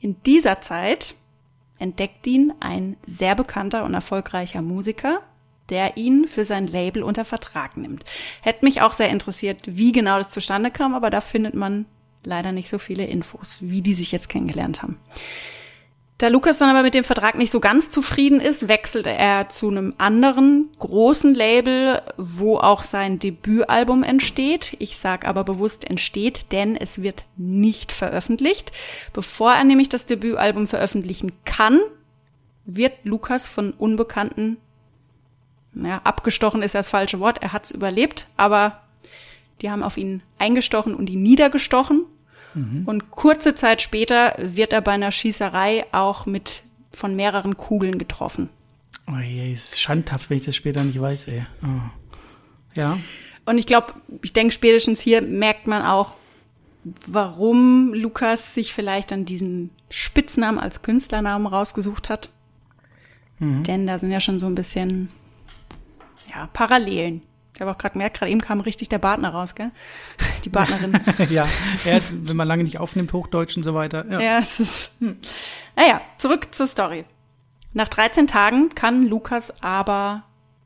[0.00, 1.14] In dieser Zeit
[1.78, 5.20] entdeckt ihn ein sehr bekannter und erfolgreicher Musiker,
[5.68, 8.04] der ihn für sein Label unter Vertrag nimmt.
[8.42, 11.86] Hätte mich auch sehr interessiert, wie genau das zustande kam, aber da findet man
[12.24, 14.98] leider nicht so viele Infos, wie die sich jetzt kennengelernt haben.
[16.20, 19.70] Da Lukas dann aber mit dem Vertrag nicht so ganz zufrieden ist, wechselt er zu
[19.70, 24.76] einem anderen großen Label, wo auch sein Debütalbum entsteht.
[24.80, 28.70] Ich sage aber bewusst entsteht, denn es wird nicht veröffentlicht.
[29.14, 31.80] Bevor er nämlich das Debütalbum veröffentlichen kann,
[32.66, 34.58] wird Lukas von Unbekannten,
[35.72, 38.82] naja, abgestochen ist das falsche Wort, er hat's überlebt, aber
[39.62, 42.04] die haben auf ihn eingestochen und ihn niedergestochen
[42.54, 42.82] Mhm.
[42.86, 48.48] Und kurze Zeit später wird er bei einer Schießerei auch mit von mehreren Kugeln getroffen.
[49.06, 51.46] Oh je, ist schandhaft, wenn ich das später nicht weiß, ey.
[51.62, 52.76] Oh.
[52.76, 52.98] Ja.
[53.46, 56.14] Und ich glaube, ich denke, spätestens hier merkt man auch,
[57.06, 62.30] warum Lukas sich vielleicht dann diesen Spitznamen als Künstlernamen rausgesucht hat.
[63.38, 63.64] Mhm.
[63.64, 65.08] Denn da sind ja schon so ein bisschen
[66.30, 67.22] ja, Parallelen.
[67.60, 69.70] Ich habe auch gerade gemerkt, gerade eben kam richtig der Partner raus, gell?
[70.46, 70.98] Die Partnerin.
[71.28, 71.44] ja,
[71.84, 74.06] er, wenn man lange nicht aufnimmt, Hochdeutsch und so weiter.
[74.08, 74.90] Ja, ja es ist.
[74.98, 75.18] Hm.
[75.76, 77.04] Naja, zurück zur Story.
[77.74, 80.22] Nach 13 Tagen kann Lukas aber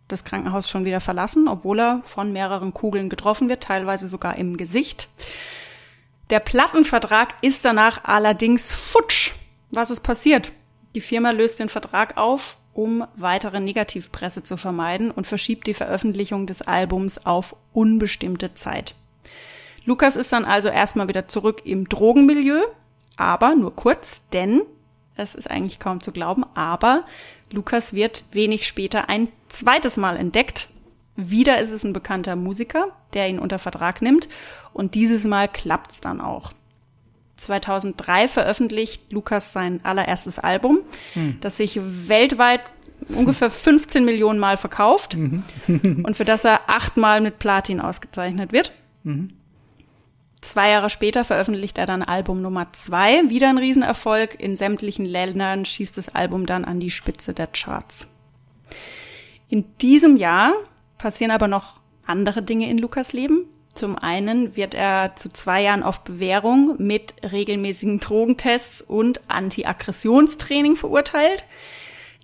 [0.07, 4.57] das Krankenhaus schon wieder verlassen, obwohl er von mehreren Kugeln getroffen wird, teilweise sogar im
[4.57, 5.09] Gesicht.
[6.31, 9.33] Der Plattenvertrag ist danach allerdings futsch.
[9.73, 10.53] Was ist passiert?
[10.95, 16.47] Die Firma löst den Vertrag auf um weitere Negativpresse zu vermeiden und verschiebt die Veröffentlichung
[16.47, 18.95] des Albums auf unbestimmte Zeit.
[19.87, 22.61] Lukas ist dann also erstmal wieder zurück im Drogenmilieu,
[23.17, 24.63] aber nur kurz, denn
[25.17, 27.05] es ist eigentlich kaum zu glauben, aber
[27.53, 30.69] Lukas wird wenig später ein zweites Mal entdeckt.
[31.17, 34.29] Wieder ist es ein bekannter Musiker, der ihn unter Vertrag nimmt
[34.73, 36.53] und dieses Mal klappt's dann auch.
[37.45, 40.81] 2003 veröffentlicht Lukas sein allererstes Album,
[41.13, 41.39] hm.
[41.41, 42.61] das sich weltweit
[43.09, 45.45] ungefähr 15 Millionen Mal verkauft mhm.
[46.05, 48.73] und für das er achtmal mit Platin ausgezeichnet wird.
[49.03, 49.35] Mhm.
[50.41, 54.39] Zwei Jahre später veröffentlicht er dann Album Nummer zwei, wieder ein Riesenerfolg.
[54.39, 58.09] In sämtlichen Ländern schießt das Album dann an die Spitze der Charts.
[59.49, 60.53] In diesem Jahr
[60.99, 63.47] passieren aber noch andere Dinge in Lukas Leben.
[63.75, 71.45] Zum einen wird er zu zwei Jahren auf Bewährung mit regelmäßigen Drogentests und Anti-Aggressionstraining verurteilt.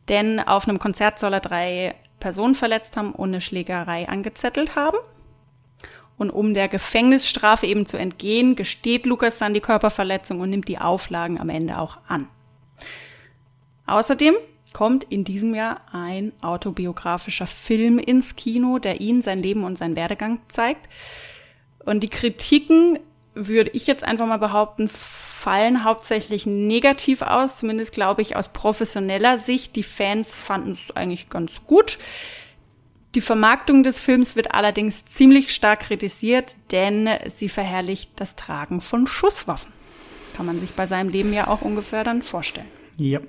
[0.08, 4.98] Denn auf einem Konzert soll er drei Personen verletzt haben und eine Schlägerei angezettelt haben.
[6.16, 10.78] Und um der Gefängnisstrafe eben zu entgehen, gesteht Lukas dann die Körperverletzung und nimmt die
[10.78, 12.28] Auflagen am Ende auch an.
[13.86, 14.34] Außerdem
[14.72, 19.96] kommt in diesem Jahr ein autobiografischer Film ins Kino, der ihn, sein Leben und seinen
[19.96, 20.88] Werdegang zeigt.
[21.84, 22.98] Und die Kritiken,
[23.34, 29.38] würde ich jetzt einfach mal behaupten, fallen hauptsächlich negativ aus, zumindest glaube ich aus professioneller
[29.38, 29.76] Sicht.
[29.76, 31.98] Die Fans fanden es eigentlich ganz gut.
[33.14, 39.06] Die Vermarktung des Films wird allerdings ziemlich stark kritisiert, denn sie verherrlicht das Tragen von
[39.06, 39.72] Schusswaffen.
[40.36, 42.68] Kann man sich bei seinem Leben ja auch ungefähr dann vorstellen.
[42.96, 43.20] Ja.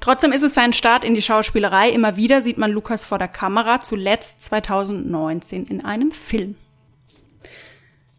[0.00, 1.90] Trotzdem ist es sein Start in die Schauspielerei.
[1.90, 6.56] Immer wieder sieht man Lukas vor der Kamera, zuletzt 2019 in einem Film.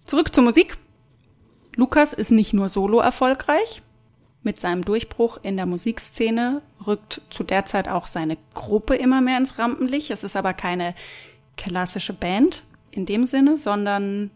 [0.06, 0.78] Zurück zur Musik.
[1.76, 3.82] Lukas ist nicht nur solo erfolgreich.
[4.44, 9.40] Mit seinem Durchbruch in der Musikszene rückt zu der Zeit auch seine Gruppe immer mehr
[9.40, 10.12] ins Rampenlicht.
[10.12, 10.94] Es ist aber keine
[11.58, 14.30] klassische Band in dem Sinne, sondern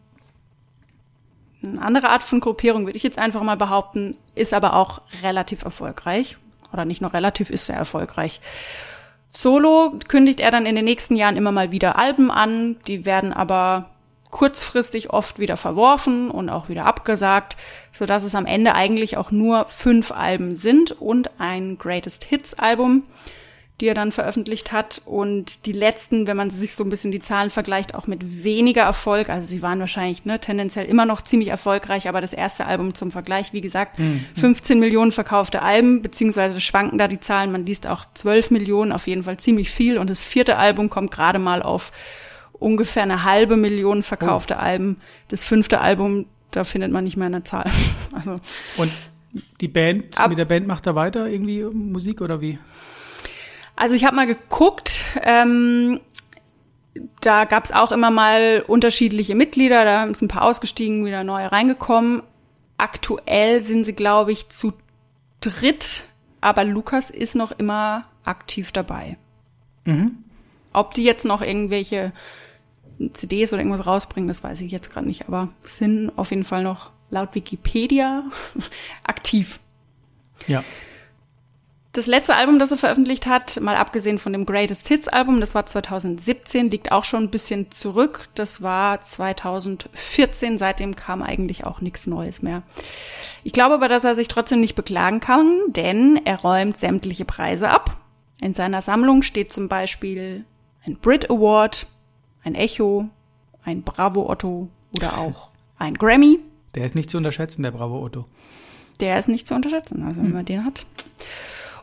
[1.61, 5.63] eine andere Art von Gruppierung, würde ich jetzt einfach mal behaupten, ist aber auch relativ
[5.63, 6.37] erfolgreich.
[6.73, 8.41] Oder nicht nur relativ, ist sehr erfolgreich.
[9.31, 13.31] Solo kündigt er dann in den nächsten Jahren immer mal wieder Alben an, die werden
[13.31, 13.91] aber
[14.29, 17.57] kurzfristig oft wieder verworfen und auch wieder abgesagt,
[17.91, 22.53] so dass es am Ende eigentlich auch nur fünf Alben sind und ein Greatest Hits
[22.53, 23.03] Album,
[23.81, 27.21] die er dann veröffentlicht hat und die letzten, wenn man sich so ein bisschen die
[27.21, 29.29] Zahlen vergleicht, auch mit weniger Erfolg.
[29.29, 33.11] Also sie waren wahrscheinlich ne, tendenziell immer noch ziemlich erfolgreich, aber das erste Album zum
[33.11, 34.25] Vergleich, wie gesagt, mhm.
[34.35, 37.53] 15 Millionen verkaufte Alben, beziehungsweise schwanken da die Zahlen.
[37.53, 39.97] Man liest auch 12 Millionen, auf jeden Fall ziemlich viel.
[39.97, 41.93] Und das vierte Album kommt gerade mal auf
[42.59, 44.61] ungefähr eine halbe Million verkaufte oh.
[44.61, 44.97] Alben.
[45.29, 47.69] Das fünfte Album, da findet man nicht mehr eine Zahl.
[48.11, 48.37] Also
[48.77, 48.91] und
[49.61, 52.57] die Band, ab, mit der Band macht er weiter irgendwie Musik oder wie?
[53.75, 55.99] Also ich habe mal geguckt, ähm,
[57.21, 61.51] da gab es auch immer mal unterschiedliche Mitglieder, da sind ein paar ausgestiegen, wieder neue
[61.51, 62.23] reingekommen.
[62.77, 64.73] Aktuell sind sie, glaube ich, zu
[65.41, 66.03] dritt,
[66.41, 69.17] aber Lukas ist noch immer aktiv dabei.
[69.85, 70.23] Mhm.
[70.73, 72.11] Ob die jetzt noch irgendwelche
[73.13, 76.63] CDs oder irgendwas rausbringen, das weiß ich jetzt gerade nicht, aber sind auf jeden Fall
[76.63, 78.23] noch laut Wikipedia
[79.03, 79.59] aktiv.
[80.47, 80.63] Ja.
[81.93, 85.55] Das letzte Album, das er veröffentlicht hat, mal abgesehen von dem Greatest Hits Album, das
[85.55, 88.29] war 2017, liegt auch schon ein bisschen zurück.
[88.35, 90.59] Das war 2014.
[90.59, 92.61] Seitdem kam eigentlich auch nichts Neues mehr.
[93.43, 97.69] Ich glaube aber, dass er sich trotzdem nicht beklagen kann, denn er räumt sämtliche Preise
[97.69, 97.97] ab.
[98.39, 100.45] In seiner Sammlung steht zum Beispiel
[100.85, 101.87] ein Brit Award,
[102.49, 103.09] ein Echo,
[103.63, 106.39] ein Bravo Otto oder auch ein Grammy.
[106.75, 108.25] Der ist nicht zu unterschätzen, der Bravo Otto.
[108.99, 110.33] Der ist nicht zu unterschätzen, also wenn hm.
[110.33, 110.85] man den hat.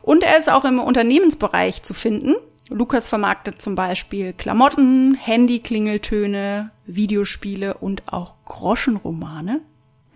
[0.01, 2.35] Und er ist auch im Unternehmensbereich zu finden.
[2.69, 9.61] Lukas vermarktet zum Beispiel Klamotten, Handy-Klingeltöne, Videospiele und auch Groschenromane.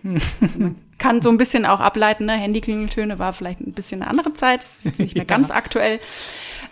[0.40, 2.34] Also man kann so ein bisschen auch ableiten, ne?
[2.34, 5.36] Handy-Klingeltöne war vielleicht ein bisschen eine andere Zeit, ist jetzt nicht mehr ja.
[5.36, 5.98] ganz aktuell.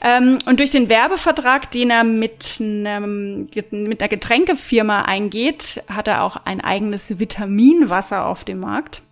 [0.00, 6.22] Ähm, und durch den Werbevertrag, den er mit, einem, mit einer Getränkefirma eingeht, hat er
[6.22, 9.02] auch ein eigenes Vitaminwasser auf dem Markt.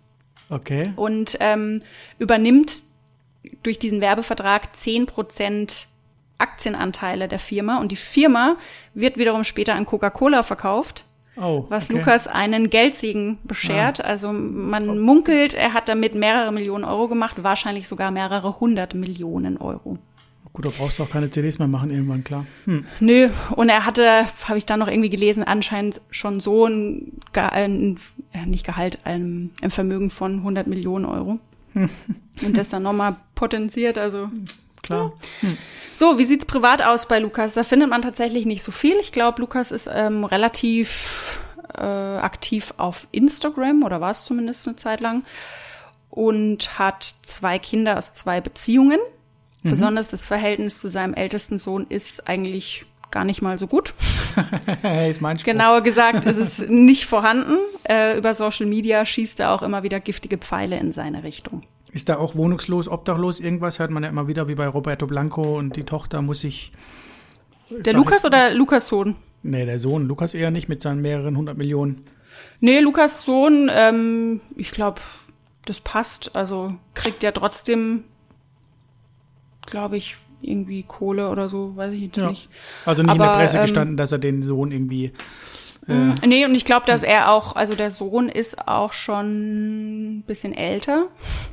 [0.49, 0.93] Okay.
[0.95, 1.81] Und ähm,
[2.17, 2.77] übernimmt
[3.61, 5.87] durch diesen Werbevertrag zehn Prozent
[6.37, 8.55] Aktienanteile der Firma und die Firma
[8.93, 11.03] wird wiederum später an Coca-Cola verkauft.
[11.41, 11.99] Oh, was okay.
[11.99, 14.03] Lukas einen Geldsegen beschert.
[14.03, 14.07] Ah.
[14.07, 14.95] Also man oh.
[14.95, 19.97] munkelt, er hat damit mehrere Millionen Euro gemacht, wahrscheinlich sogar mehrere hundert Millionen Euro.
[20.51, 22.45] Gut, da brauchst du auch keine CDs mehr machen irgendwann, klar.
[22.65, 22.85] Hm.
[22.99, 27.97] Nö, und er hatte, habe ich dann noch irgendwie gelesen, anscheinend schon so ein, ein
[28.33, 31.39] äh, nicht Gehalt, ein, ein Vermögen von 100 Millionen Euro.
[32.41, 34.29] Und das dann nochmal potenziert, also.
[34.81, 35.13] Klar.
[35.41, 35.57] Hm.
[35.95, 37.55] So, wie sieht's privat aus bei Lukas?
[37.55, 38.95] Da findet man tatsächlich nicht so viel.
[39.01, 41.39] Ich glaube, Lukas ist ähm, relativ
[41.77, 45.23] äh, aktiv auf Instagram oder war es zumindest eine Zeit lang
[46.09, 48.99] und hat zwei Kinder aus zwei Beziehungen.
[49.63, 49.69] Mhm.
[49.71, 53.93] Besonders das Verhältnis zu seinem ältesten Sohn ist eigentlich gar nicht mal so gut.
[55.09, 57.57] ist mein Genauer gesagt, ist es nicht vorhanden.
[57.83, 61.63] Äh, über Social Media schießt er auch immer wieder giftige Pfeile in seine Richtung.
[61.91, 63.79] Ist da auch wohnungslos, obdachlos irgendwas?
[63.79, 66.71] Hört man ja immer wieder wie bei Roberto Blanco und die Tochter muss sich.
[67.69, 69.15] Der Lukas oder Lukas Sohn?
[69.41, 70.07] Nee, der Sohn.
[70.07, 72.05] Lukas eher nicht mit seinen mehreren hundert Millionen.
[72.59, 75.01] Nee, Lukas Sohn, ähm, ich glaube,
[75.65, 76.35] das passt.
[76.35, 78.03] Also kriegt ja trotzdem,
[79.65, 82.29] glaube ich, irgendwie Kohle oder so, weiß ich jetzt ja.
[82.29, 82.49] nicht.
[82.85, 85.11] Also nicht Aber, in der Presse ähm, gestanden, dass er den Sohn irgendwie.
[85.89, 90.19] Äh, mm, nee, und ich glaube, dass er auch, also der Sohn ist auch schon
[90.19, 91.07] ein bisschen älter.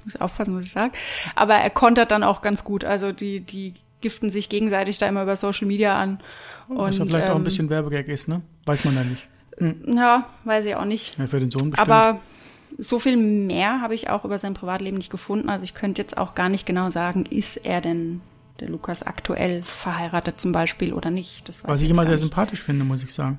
[0.04, 0.92] Muss aufpassen, was ich sage.
[1.34, 2.84] Aber er kontert dann auch ganz gut.
[2.84, 6.20] Also die, die giften sich gegenseitig da immer über Social Media an.
[6.68, 8.42] Und, was ja vielleicht ähm, auch ein ähm, bisschen Werbegag ist, ne?
[8.64, 9.28] Weiß man ja nicht.
[9.58, 9.96] Hm.
[9.96, 11.18] Ja, weiß ich auch nicht.
[11.18, 11.90] Ja, für den Sohn bestimmt.
[11.90, 12.20] Aber
[12.78, 15.48] so viel mehr habe ich auch über sein Privatleben nicht gefunden.
[15.48, 18.20] Also ich könnte jetzt auch gar nicht genau sagen, ist er denn
[18.60, 21.50] der Lukas aktuell verheiratet zum Beispiel oder nicht.
[21.64, 23.38] Was ich immer sehr sympathisch finde, muss ich sagen.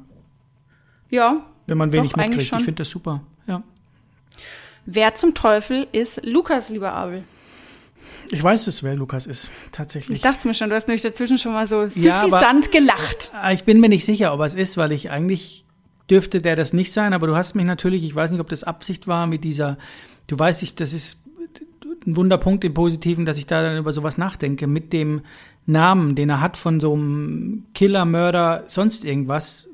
[1.09, 1.45] Ja.
[1.67, 2.43] Wenn man wenig doch, mitkriegt.
[2.43, 3.21] Ich finde das super.
[3.47, 3.63] Ja.
[4.85, 7.23] Wer zum Teufel ist Lukas, lieber Abel?
[8.29, 10.15] Ich weiß es, wer Lukas ist, tatsächlich.
[10.15, 13.31] Ich dachte mir schon, du hast nämlich dazwischen schon mal so suffisant ja, gelacht.
[13.33, 15.65] Ah, ich bin mir nicht sicher, ob er es ist, weil ich eigentlich
[16.09, 18.63] dürfte der das nicht sein, aber du hast mich natürlich, ich weiß nicht, ob das
[18.63, 19.77] Absicht war mit dieser,
[20.27, 21.21] du weißt, ich, das ist
[22.05, 25.21] ein Wunderpunkt im Positiven, dass ich da dann über sowas nachdenke, mit dem
[25.65, 29.66] Namen, den er hat von so einem Killer, Mörder, sonst irgendwas.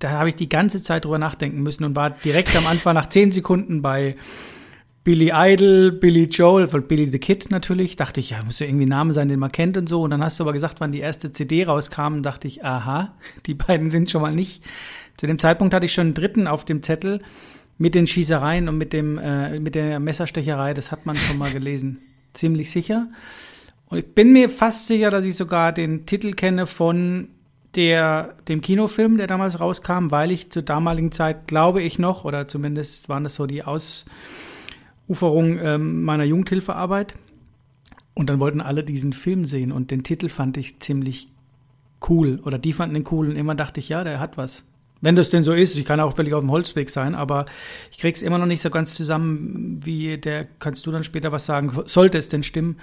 [0.00, 3.08] Da habe ich die ganze Zeit drüber nachdenken müssen und war direkt am Anfang nach
[3.08, 4.16] zehn Sekunden bei
[5.04, 7.96] Billy Idol, Billy Joel, von Billy the Kid natürlich.
[7.96, 10.02] Dachte ich, ja, muss ja irgendwie ein Name sein, den man kennt und so.
[10.02, 13.14] Und dann hast du aber gesagt, wann die erste CD rauskam, dachte ich, aha,
[13.46, 14.64] die beiden sind schon mal nicht.
[15.16, 17.20] Zu dem Zeitpunkt hatte ich schon einen dritten auf dem Zettel
[17.76, 21.50] mit den Schießereien und mit dem äh, mit der Messerstecherei, das hat man schon mal
[21.50, 21.98] gelesen.
[22.32, 23.08] Ziemlich sicher.
[23.86, 27.28] Und ich bin mir fast sicher, dass ich sogar den Titel kenne von
[27.74, 32.48] der, dem Kinofilm, der damals rauskam, weil ich zur damaligen Zeit, glaube ich noch, oder
[32.48, 37.14] zumindest waren das so die Ausuferungen ähm, meiner Jugendhilfearbeit.
[38.14, 41.28] Und dann wollten alle diesen Film sehen und den Titel fand ich ziemlich
[42.08, 42.40] cool.
[42.44, 44.64] Oder die fanden den cool und immer dachte ich, ja, der hat was.
[45.00, 47.46] Wenn das denn so ist, ich kann auch völlig auf dem Holzweg sein, aber
[47.90, 51.46] ich krieg's immer noch nicht so ganz zusammen, wie der, kannst du dann später was
[51.46, 52.76] sagen, sollte es denn stimmen,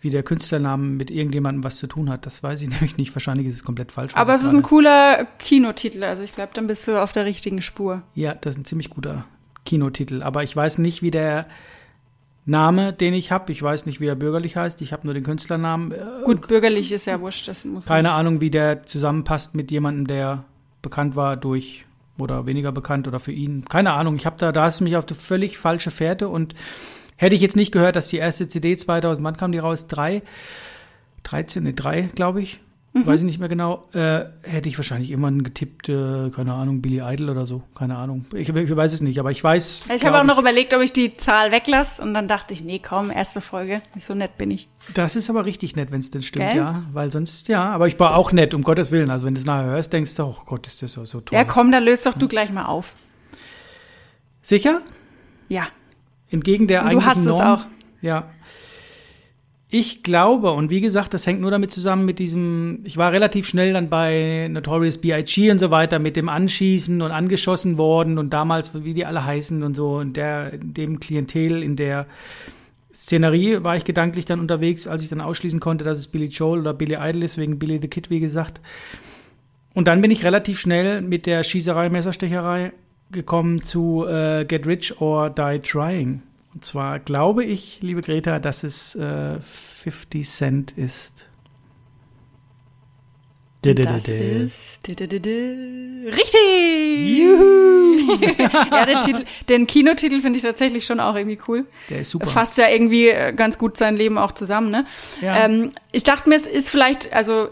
[0.00, 2.26] wie der Künstlername mit irgendjemandem was zu tun hat.
[2.26, 3.14] Das weiß ich nämlich nicht.
[3.14, 4.14] Wahrscheinlich ist es komplett falsch.
[4.14, 7.62] Aber es ist ein cooler Kinotitel, also ich glaube, dann bist du auf der richtigen
[7.62, 8.02] Spur.
[8.14, 9.24] Ja, das ist ein ziemlich guter
[9.64, 10.22] Kinotitel.
[10.22, 11.46] Aber ich weiß nicht, wie der
[12.46, 15.22] Name, den ich habe, ich weiß nicht, wie er bürgerlich heißt, ich habe nur den
[15.22, 15.94] Künstlernamen.
[16.24, 18.16] Gut, bürgerlich ist ja wurscht, das muss Keine nicht.
[18.16, 20.44] Ahnung, wie der zusammenpasst mit jemandem, der
[20.82, 21.84] bekannt war durch
[22.18, 23.64] oder weniger bekannt oder für ihn.
[23.66, 24.16] Keine Ahnung.
[24.16, 26.54] Ich habe da, da hast du mich auf die völlig falsche Fährte und
[27.20, 29.86] hätte ich jetzt nicht gehört, dass die erste CD 2000, wann kam die raus?
[29.86, 30.22] Drei?
[31.24, 32.60] 13, ne, drei, glaube ich.
[32.94, 33.06] mhm.
[33.06, 37.02] weiß ich nicht mehr genau, äh, hätte ich wahrscheinlich irgendwann getippt, äh, keine Ahnung, Billy
[37.04, 38.24] Idol oder so, keine Ahnung.
[38.34, 39.88] Ich, ich weiß es nicht, aber ich weiß.
[39.94, 42.80] Ich habe auch noch überlegt, ob ich die Zahl weglasse und dann dachte ich, nee,
[42.82, 44.70] komm, erste Folge, nicht so nett bin ich.
[44.94, 46.56] Das ist aber richtig nett, wenn es denn stimmt, Gell?
[46.56, 49.10] ja, weil sonst, ja, aber ich war auch nett, um Gottes Willen.
[49.10, 51.36] Also wenn du es nachher hörst, denkst du, oh Gott, ist das so, so toll.
[51.36, 52.94] Ja, komm, dann löst doch du gleich mal auf.
[54.40, 54.80] Sicher?
[55.50, 55.68] Ja.
[56.30, 57.66] Entgegen der und Du hast Norm, es auch.
[58.02, 58.30] Ja.
[59.72, 63.46] Ich glaube, und wie gesagt, das hängt nur damit zusammen mit diesem, ich war relativ
[63.46, 65.48] schnell dann bei Notorious B.I.G.
[65.50, 69.62] und so weiter, mit dem Anschießen und angeschossen worden und damals, wie die alle heißen
[69.62, 72.08] und so, und der, dem Klientel in der
[72.92, 76.60] Szenerie war ich gedanklich dann unterwegs, als ich dann ausschließen konnte, dass es Billy Joel
[76.60, 78.60] oder Billy Idol ist, wegen Billy the Kid, wie gesagt.
[79.72, 82.72] Und dann bin ich relativ schnell mit der Schießerei, Messerstecherei
[83.12, 86.22] gekommen zu äh, Get Rich or Die Trying.
[86.54, 91.26] Und zwar glaube ich, liebe Greta, dass es äh, 50 Cent ist.
[93.62, 94.80] Das ist
[96.06, 96.40] richtig.
[97.18, 98.16] Juhu.
[98.70, 101.66] ja, den, Titel, den Kinotitel finde ich tatsächlich schon auch irgendwie cool.
[101.90, 102.26] Der ist super.
[102.26, 104.70] Fasst ja irgendwie äh, ganz gut sein Leben auch zusammen.
[104.70, 104.86] Ne?
[105.20, 105.44] Ja.
[105.44, 107.50] Ähm, ich dachte mir, es ist vielleicht, also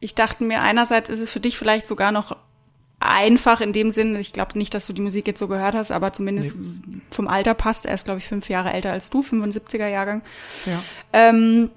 [0.00, 2.36] ich dachte mir einerseits ist es für dich vielleicht sogar noch
[3.00, 5.92] einfach in dem Sinn, ich glaube nicht, dass du die Musik jetzt so gehört hast,
[5.92, 7.00] aber zumindest nee.
[7.10, 7.86] vom Alter passt.
[7.86, 10.22] Er ist, glaube ich, fünf Jahre älter als du, 75er Jahrgang.
[10.64, 10.82] Ja.
[11.12, 11.70] Ähm,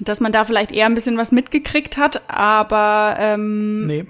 [0.00, 4.06] dass man da vielleicht eher ein bisschen was mitgekriegt hat, aber ähm, nee.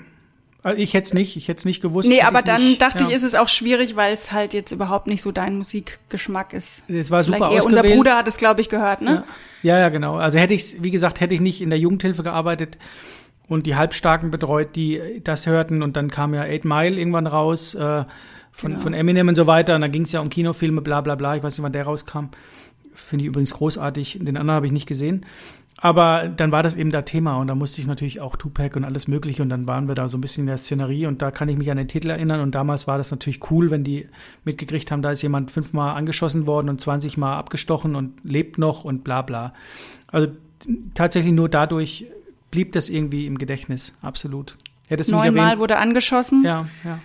[0.63, 2.09] Also ich hätte es nicht, ich hätte es nicht gewusst.
[2.09, 3.11] Nee, aber dann nicht, dachte ja.
[3.11, 6.89] ich, ist es auch schwierig, weil es halt jetzt überhaupt nicht so dein Musikgeschmack ist.
[6.89, 9.25] Es war super eher Unser Bruder hat es, glaube ich, gehört, ne?
[9.63, 9.75] Ja.
[9.75, 10.17] ja, ja, genau.
[10.17, 12.79] Also hätte ich, wie gesagt, hätte ich nicht in der Jugendhilfe gearbeitet,
[13.49, 15.83] und die Halbstarken betreut, die das hörten.
[15.83, 18.05] Und dann kam ja Eight Mile irgendwann raus äh,
[18.53, 18.83] von, genau.
[18.83, 19.75] von Eminem und so weiter.
[19.75, 21.37] Und dann ging es ja um Kinofilme, bla bla bla.
[21.37, 22.27] Ich weiß nicht, wann der rauskam.
[22.95, 24.19] Finde ich übrigens großartig.
[24.21, 25.27] Den anderen habe ich nicht gesehen.
[25.77, 28.85] Aber dann war das eben da Thema und da musste ich natürlich auch Tupac und
[28.85, 31.31] alles Mögliche und dann waren wir da so ein bisschen in der Szenerie und da
[31.31, 34.09] kann ich mich an den Titel erinnern und damals war das natürlich cool, wenn die
[34.45, 38.85] mitgekriegt haben, da ist jemand fünfmal angeschossen worden und 20 Mal abgestochen und lebt noch
[38.85, 39.53] und bla bla.
[40.07, 40.33] Also
[40.95, 42.07] tatsächlich nur dadurch
[42.55, 44.57] blieb das irgendwie im Gedächtnis, absolut.
[44.87, 46.45] Hättest Neunmal wurde angeschossen.
[46.45, 47.01] Ja, ja.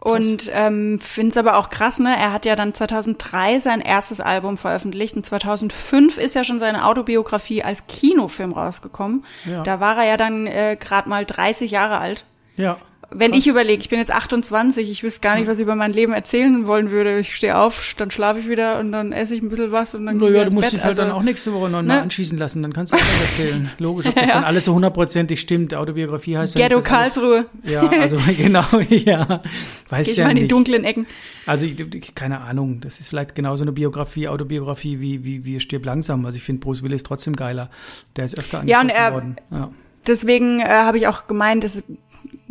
[0.00, 0.12] Krass.
[0.12, 2.12] Und ähm, finde es aber auch krass, ne?
[2.18, 6.84] Er hat ja dann 2003 sein erstes Album veröffentlicht und 2005 ist ja schon seine
[6.84, 9.24] Autobiografie als Kinofilm rausgekommen.
[9.44, 9.62] Ja.
[9.62, 12.26] Da war er ja dann äh, gerade mal 30 Jahre alt.
[12.56, 12.78] Ja
[13.14, 15.92] wenn ich überlege, ich bin jetzt 28, ich wüsste gar nicht, was ich über mein
[15.92, 17.18] Leben erzählen wollen würde.
[17.18, 20.06] Ich stehe auf, dann schlafe ich wieder und dann esse ich ein bisschen was und
[20.06, 20.72] dann gehe ich Ja, du musst Bett.
[20.74, 22.00] dich halt also, dann auch nächste Woche noch ne?
[22.00, 23.70] anschießen lassen, dann kannst du auch erzählen.
[23.78, 24.34] Logisch, ob das ja.
[24.34, 25.74] dann alles so hundertprozentig stimmt.
[25.74, 27.46] Autobiografie heißt Ghetto ja Karlsruhe.
[27.64, 29.42] ja, also genau, ja.
[29.88, 31.06] Weiß Geht ja mal in die dunklen Ecken.
[31.46, 35.84] Also ich, keine Ahnung, das ist vielleicht genauso eine Biografie, Autobiografie wie, wie, wie Stirb
[35.84, 36.24] langsam.
[36.24, 37.70] Also ich finde Bruce Willis trotzdem geiler.
[38.16, 39.36] Der ist öfter angeschossen ja, und er, worden.
[39.50, 39.70] Ja.
[40.06, 41.82] Deswegen äh, habe ich auch gemeint, dass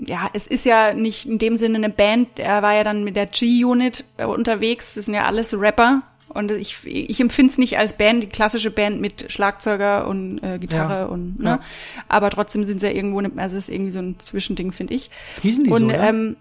[0.08, 2.40] ja, es ist ja nicht in dem Sinne eine Band.
[2.40, 4.96] Er war ja dann mit der G-Unit äh, unterwegs.
[4.96, 6.02] Das sind ja alles Rapper.
[6.30, 10.60] Und ich, ich empfinde es nicht als Band, die klassische Band mit Schlagzeuger und äh,
[10.60, 11.50] Gitarre ja, und ne.
[11.50, 11.60] Ja.
[12.08, 15.12] Aber trotzdem sind sie ja irgendwo, also es ist irgendwie so ein Zwischending, finde ich.
[15.42, 16.08] Hießen die und, so, ja?
[16.08, 16.38] ähm,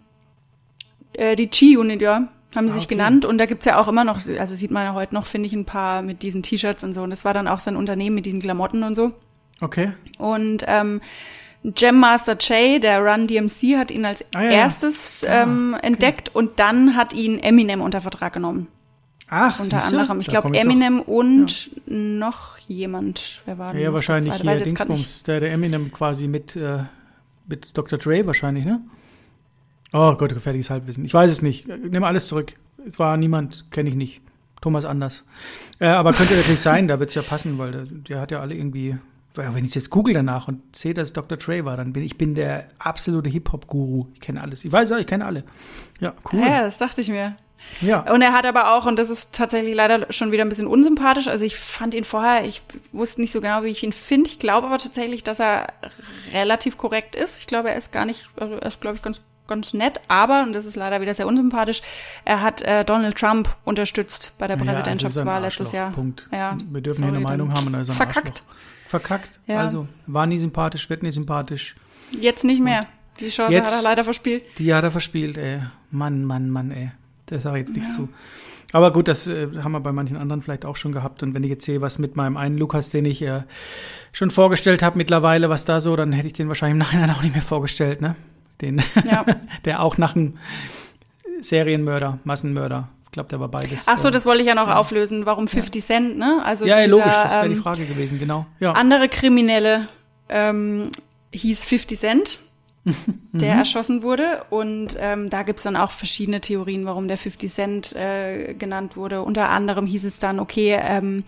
[1.14, 2.94] äh, die G-Unit, ja, haben sie ah, sich okay.
[2.94, 3.24] genannt.
[3.24, 5.52] Und da gibt's ja auch immer noch, also sieht man ja heute noch, finde ich,
[5.54, 7.02] ein paar mit diesen T-Shirts und so.
[7.02, 9.12] Und das war dann auch sein Unternehmen mit diesen Klamotten und so.
[9.60, 9.92] Okay.
[10.18, 11.00] Und ähm,
[11.62, 15.42] Jam Master Jay, der Run DMC, hat ihn als ah, ja, erstes ja.
[15.42, 15.86] ähm, okay.
[15.86, 18.68] entdeckt und dann hat ihn Eminem unter Vertrag genommen.
[19.28, 20.20] Ach, unter anderem.
[20.20, 21.08] Ich glaube Eminem doch.
[21.08, 21.96] und ja.
[21.96, 23.42] noch jemand.
[23.44, 23.82] Wer war denn?
[23.82, 26.84] Ja, wahrscheinlich hier Dingsbums, der, der Eminem quasi mit, äh,
[27.46, 27.98] mit Dr.
[27.98, 28.80] Dre wahrscheinlich, ne?
[29.92, 31.04] Oh Gott, gefährliches Halbwissen.
[31.04, 31.68] Ich weiß es nicht.
[31.68, 32.54] Nimm alles zurück.
[32.86, 34.22] Es war niemand, kenne ich nicht.
[34.60, 35.24] Thomas Anders.
[35.78, 38.40] Äh, aber könnte natürlich sein, da wird es ja passen, weil der, der hat ja
[38.40, 38.98] alle irgendwie
[39.34, 41.38] wenn ich jetzt google danach und sehe, dass es Dr.
[41.38, 44.06] Dre war, dann bin ich bin der absolute Hip-Hop-Guru.
[44.14, 44.64] Ich kenne alles.
[44.64, 45.44] Ich weiß auch, ich kenne alle.
[46.00, 46.40] Ja, cool.
[46.40, 47.36] Ja, das dachte ich mir.
[47.80, 48.10] Ja.
[48.12, 51.28] Und er hat aber auch, und das ist tatsächlich leider schon wieder ein bisschen unsympathisch,
[51.28, 52.62] also ich fand ihn vorher, ich
[52.92, 54.30] wusste nicht so genau, wie ich ihn finde.
[54.30, 55.68] Ich glaube aber tatsächlich, dass er
[56.32, 57.38] relativ korrekt ist.
[57.38, 60.44] Ich glaube, er ist gar nicht, also er ist, glaube ich, ganz ganz nett, aber,
[60.44, 61.82] und das ist leider wieder sehr unsympathisch,
[62.24, 65.90] er hat äh, Donald Trump unterstützt bei der ja, Präsidentschaftswahl also letztes Jahr.
[65.90, 66.28] Punkt.
[66.32, 68.44] Ja, Wir dürfen hier eine Meinung haben und er ist Verkackt.
[68.46, 68.69] Arschloch.
[68.90, 69.38] Verkackt.
[69.46, 69.60] Ja.
[69.60, 71.76] Also, war nie sympathisch, wird nie sympathisch.
[72.10, 72.80] Jetzt nicht mehr.
[72.80, 74.42] Und die Chance jetzt, hat er leider verspielt.
[74.58, 75.60] Die hat er verspielt, ey.
[75.92, 76.90] Mann, Mann, Mann, ey.
[77.26, 77.94] Da sage ich jetzt nichts ja.
[77.94, 78.08] zu.
[78.72, 81.22] Aber gut, das äh, haben wir bei manchen anderen vielleicht auch schon gehabt.
[81.22, 83.42] Und wenn ich jetzt sehe, was mit meinem einen Lukas, den ich äh,
[84.12, 87.22] schon vorgestellt habe mittlerweile, was da so, dann hätte ich den wahrscheinlich im Nachhinein auch
[87.22, 88.16] nicht mehr vorgestellt, ne?
[88.60, 89.24] Den, ja.
[89.64, 90.36] der auch nach einem
[91.40, 93.82] Serienmörder, Massenmörder ich glaube, der war beides.
[93.86, 94.76] Ach so, das wollte ich ja noch ja.
[94.76, 95.26] auflösen.
[95.26, 95.86] Warum 50 ja.
[95.86, 96.40] Cent, ne?
[96.44, 98.46] Also ja, dieser, logisch, das wäre die ähm, Frage gewesen, genau.
[98.60, 98.70] Ja.
[98.70, 99.88] Andere Kriminelle,
[100.28, 100.92] ähm,
[101.32, 102.38] hieß 50 Cent,
[103.32, 103.58] der mhm.
[103.58, 104.44] erschossen wurde.
[104.50, 109.24] Und ähm, da gibt's dann auch verschiedene Theorien, warum der 50 Cent äh, genannt wurde.
[109.24, 111.24] Unter anderem hieß es dann, okay, ähm,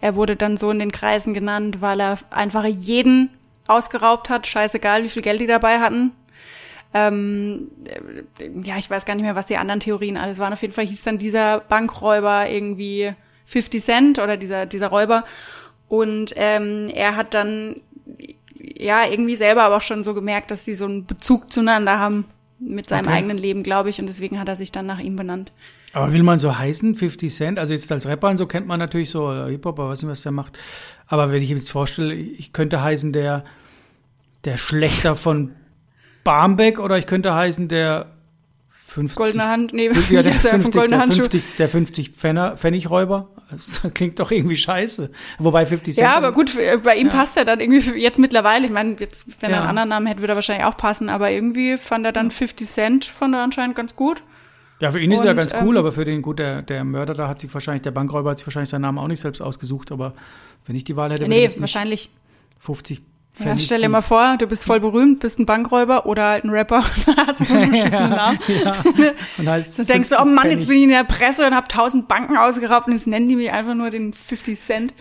[0.00, 3.30] er wurde dann so in den Kreisen genannt, weil er einfach jeden
[3.68, 6.10] ausgeraubt hat, scheißegal, wie viel Geld die dabei hatten.
[6.92, 7.68] Ähm,
[8.64, 10.52] ja, ich weiß gar nicht mehr, was die anderen Theorien alles waren.
[10.52, 13.12] Auf jeden Fall hieß dann dieser Bankräuber irgendwie
[13.46, 15.24] 50 Cent oder dieser, dieser Räuber.
[15.88, 17.76] Und ähm, er hat dann
[18.58, 22.24] ja irgendwie selber aber auch schon so gemerkt, dass sie so einen Bezug zueinander haben
[22.58, 23.16] mit seinem okay.
[23.16, 24.00] eigenen Leben, glaube ich.
[24.00, 25.52] Und deswegen hat er sich dann nach ihm benannt.
[25.92, 27.58] Aber will man so heißen, 50 Cent?
[27.58, 30.10] Also jetzt als Rapper und so kennt man natürlich so äh, Hip-Hop, aber weiß nicht,
[30.10, 30.58] was der macht.
[31.06, 33.44] Aber wenn ich mir jetzt vorstelle, ich könnte heißen der,
[34.44, 35.52] der Schlechter von
[36.24, 38.06] Barmbek oder ich könnte heißen der
[38.90, 43.28] 50, Goldene Hand, nee, ja, der, 50, der, 50, der 50 Pfennigräuber.
[43.50, 45.10] Das klingt doch irgendwie scheiße.
[45.38, 46.04] Wobei 50 Cent.
[46.04, 47.12] Ja, aber gut, bei ihm ja.
[47.12, 48.66] passt er dann irgendwie jetzt mittlerweile.
[48.66, 49.56] Ich meine, jetzt, wenn ja.
[49.56, 52.30] er einen anderen Namen hätte, würde er wahrscheinlich auch passen, aber irgendwie fand er dann
[52.30, 54.22] 50 Cent, fand er anscheinend ganz gut.
[54.80, 57.14] Ja, für ihn ist er ganz cool, ähm, aber für den, gut, der, der Mörder
[57.14, 59.92] da hat sich wahrscheinlich, der Bankräuber hat sich wahrscheinlich seinen Namen auch nicht selbst ausgesucht,
[59.92, 60.14] aber
[60.66, 62.10] wenn ich die Wahl hätte, nee, wahrscheinlich
[62.60, 63.02] 50
[63.38, 66.50] ja, stell dir mal vor, du bist voll berühmt, bist ein Bankräuber oder halt ein
[66.50, 66.82] Rapper,
[67.26, 68.38] hast du so einen beschissenen Namen.
[68.48, 68.74] ja,
[69.38, 71.68] Und heißt du denkst du, oh Mann, jetzt bin ich in der Presse und hab
[71.68, 74.94] tausend Banken ausgeraubt und jetzt nennen die mich einfach nur den 50 Cent.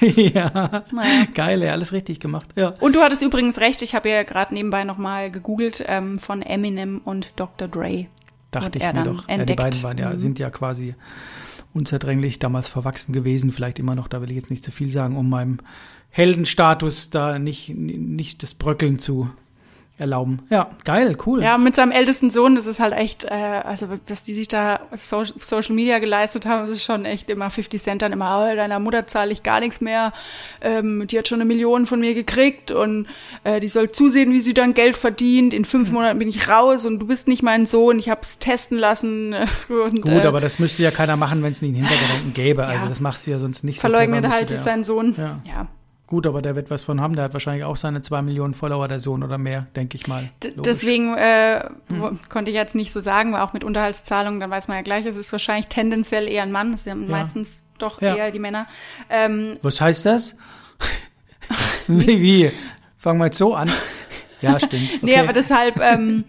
[0.00, 1.26] ja, naja.
[1.34, 2.46] geil, ja, alles richtig gemacht.
[2.54, 2.74] Ja.
[2.80, 7.00] Und du hattest übrigens recht, ich habe ja gerade nebenbei nochmal gegoogelt ähm, von Eminem
[7.04, 7.68] und Dr.
[7.68, 8.06] Dre.
[8.50, 9.28] Dachte ich mir doch.
[9.28, 10.18] Ja, die beiden waren ja, mhm.
[10.18, 10.94] sind ja quasi
[11.74, 15.16] unzerdränglich damals verwachsen gewesen, vielleicht immer noch, da will ich jetzt nicht zu viel sagen,
[15.16, 15.58] um meinem
[16.14, 19.30] Heldenstatus da nicht, nicht das Bröckeln zu
[19.96, 20.40] erlauben.
[20.48, 21.42] Ja, geil, cool.
[21.42, 24.80] Ja, mit seinem ältesten Sohn, das ist halt echt, äh, also was die sich da
[24.96, 28.56] so Social Media geleistet haben, das ist schon echt immer 50 Cent dann immer, oh,
[28.56, 30.12] deiner Mutter zahle ich gar nichts mehr,
[30.60, 33.08] ähm, die hat schon eine Million von mir gekriegt und
[33.42, 35.94] äh, die soll zusehen, wie sie dann Geld verdient, in fünf mhm.
[35.94, 39.34] Monaten bin ich raus und du bist nicht mein Sohn, ich hab's testen lassen.
[39.68, 42.66] Und, Gut, äh, aber das müsste ja keiner machen, wenn es nicht einen Hintergedanken gäbe,
[42.66, 42.88] also ja.
[42.88, 43.80] das machst du ja sonst nicht.
[43.80, 45.36] Verleugnet so halt seinen Sohn, ja.
[45.46, 45.68] ja.
[46.06, 47.16] Gut, aber der wird was von haben.
[47.16, 50.28] Der hat wahrscheinlich auch seine zwei Millionen Follower, der Sohn oder mehr, denke ich mal.
[50.42, 52.18] D deswegen äh, hm.
[52.28, 55.06] konnte ich jetzt nicht so sagen, weil auch mit Unterhaltszahlungen, dann weiß man ja gleich,
[55.06, 56.72] es ist wahrscheinlich tendenziell eher ein Mann.
[56.72, 57.10] Das sind ja.
[57.10, 58.16] meistens doch ja.
[58.16, 58.66] eher die Männer.
[59.08, 60.36] Ähm, was heißt das?
[61.86, 62.52] wie, wie?
[62.98, 63.70] Fangen wir jetzt so an.
[64.42, 64.90] Ja, stimmt.
[64.96, 64.98] Okay.
[65.02, 65.80] nee, aber deshalb.
[65.80, 66.24] Ähm,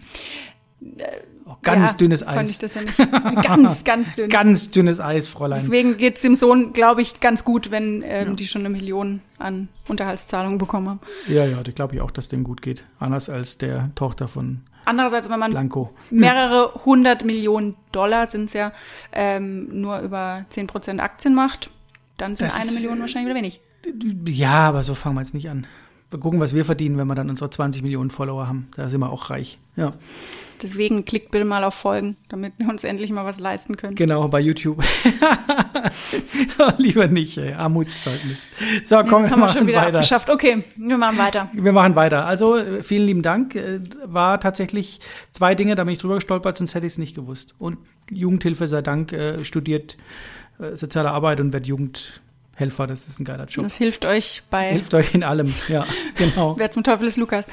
[1.62, 2.50] Ganz ja, dünnes Eis.
[2.50, 3.42] Ich das ja nicht.
[3.42, 4.28] Ganz, ganz dünn.
[4.30, 5.58] ganz dünnes Eis, Fräulein.
[5.60, 8.34] Deswegen geht es dem Sohn, glaube ich, ganz gut, wenn ähm, ja.
[8.34, 11.00] die schon eine Million an Unterhaltszahlungen bekommen haben.
[11.26, 12.84] Ja, ja, da glaube ich auch, dass dem gut geht.
[12.98, 15.92] Anders als der Tochter von Andererseits, wenn man Blanco.
[16.10, 18.72] mehrere hundert Millionen Dollar sind es ja,
[19.12, 21.70] ähm, nur über zehn Prozent Aktien macht,
[22.18, 23.60] dann sind das eine Million wahrscheinlich wieder wenig.
[24.26, 25.66] Ja, aber so fangen wir jetzt nicht an.
[26.10, 28.68] Wir gucken, was wir verdienen, wenn wir dann unsere 20 Millionen Follower haben.
[28.76, 29.58] Da sind wir auch reich.
[29.74, 29.92] Ja.
[30.62, 33.94] Deswegen klickt bitte mal auf Folgen, damit wir uns endlich mal was leisten können.
[33.94, 34.82] Genau, bei YouTube.
[36.78, 37.52] Lieber nicht, ey.
[37.52, 38.48] Armutszeugnis.
[38.84, 39.98] So, komm, das wir haben wir schon wieder weiter.
[39.98, 40.30] geschafft.
[40.30, 41.48] Okay, wir machen weiter.
[41.52, 42.26] Wir machen weiter.
[42.26, 43.54] Also, vielen lieben Dank.
[43.54, 45.00] Äh, war tatsächlich
[45.32, 47.54] zwei Dinge, da bin ich drüber gestolpert, sonst hätte ich es nicht gewusst.
[47.58, 47.78] Und
[48.10, 49.96] Jugendhilfe sei Dank äh, studiert
[50.58, 52.86] äh, soziale Arbeit und wird Jugendhelfer.
[52.86, 53.64] Das ist ein geiler Job.
[53.64, 54.72] Das hilft euch bei.
[54.72, 55.84] Hilft euch in allem, ja,
[56.16, 56.58] genau.
[56.58, 57.46] Wer zum Teufel ist Lukas?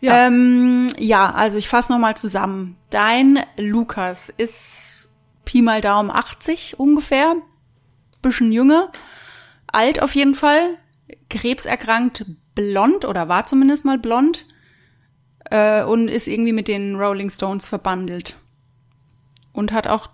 [0.00, 2.76] Ja, ähm, ja also ich fasse nochmal zusammen.
[2.90, 5.10] Dein Lukas ist
[5.44, 7.36] Pi mal Daumen 80 ungefähr,
[8.22, 8.90] bisschen jünger,
[9.66, 10.76] alt auf jeden Fall,
[11.28, 12.24] krebserkrankt,
[12.54, 14.46] blond oder war zumindest mal blond
[15.50, 18.36] äh, und ist irgendwie mit den Rolling Stones verbandelt.
[19.52, 20.08] Und hat auch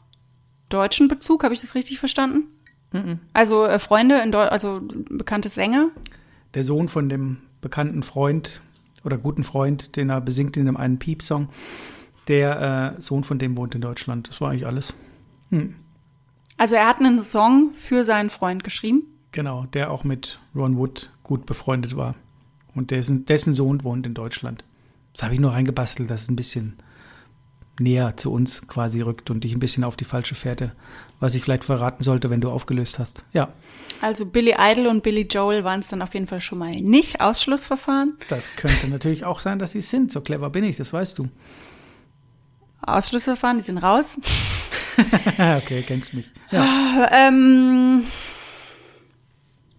[0.68, 2.45] deutschen Bezug, habe ich das richtig verstanden?
[2.93, 3.20] Mhm.
[3.32, 4.80] Also äh, Freunde, in Deu also
[5.11, 5.91] bekannte Sänger.
[6.55, 8.61] Der Sohn von dem bekannten Freund
[9.07, 11.48] oder guten Freund, den er besingt in dem einen Piep-Song.
[12.28, 14.28] Der äh, Sohn von dem wohnt in Deutschland.
[14.28, 14.94] Das war eigentlich alles.
[15.50, 15.76] Hm.
[16.57, 19.04] Also er hat einen Song für seinen Freund geschrieben?
[19.30, 22.16] Genau, der auch mit Ron Wood gut befreundet war.
[22.74, 24.64] Und dessen, dessen Sohn wohnt in Deutschland.
[25.12, 26.76] Das habe ich nur reingebastelt, dass es ein bisschen
[27.78, 30.72] näher zu uns quasi rückt und dich ein bisschen auf die falsche Fährte,
[31.21, 33.25] was ich vielleicht verraten sollte, wenn du aufgelöst hast.
[33.33, 33.49] Ja.
[34.03, 37.21] Also Billy Idol und Billy Joel waren es dann auf jeden Fall schon mal nicht
[37.21, 38.17] Ausschlussverfahren.
[38.29, 40.12] Das könnte natürlich auch sein, dass sie es sind.
[40.12, 41.29] So clever bin ich, das weißt du.
[42.83, 44.19] Ausschlussverfahren, die sind raus.
[45.39, 46.31] okay, kennst mich.
[46.51, 47.09] Ja.
[47.11, 48.05] Ähm,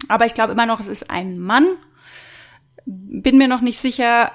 [0.08, 1.66] aber ich glaube immer noch, es ist ein Mann.
[2.86, 4.32] Bin mir noch nicht sicher,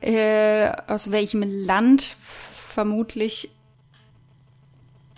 [0.00, 2.16] äh, aus welchem Land,
[2.68, 3.50] vermutlich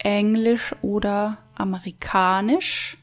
[0.05, 2.97] Englisch oder Amerikanisch.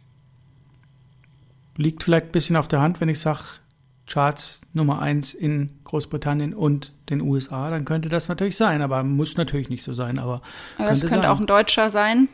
[1.75, 3.41] Liegt vielleicht ein bisschen auf der Hand, wenn ich sage
[4.07, 9.37] Charts Nummer eins in Großbritannien und den USA, dann könnte das natürlich sein, aber muss
[9.37, 10.19] natürlich nicht so sein.
[10.19, 10.41] Aber
[10.77, 12.29] ja, könnte, könnte auch ein Deutscher sein.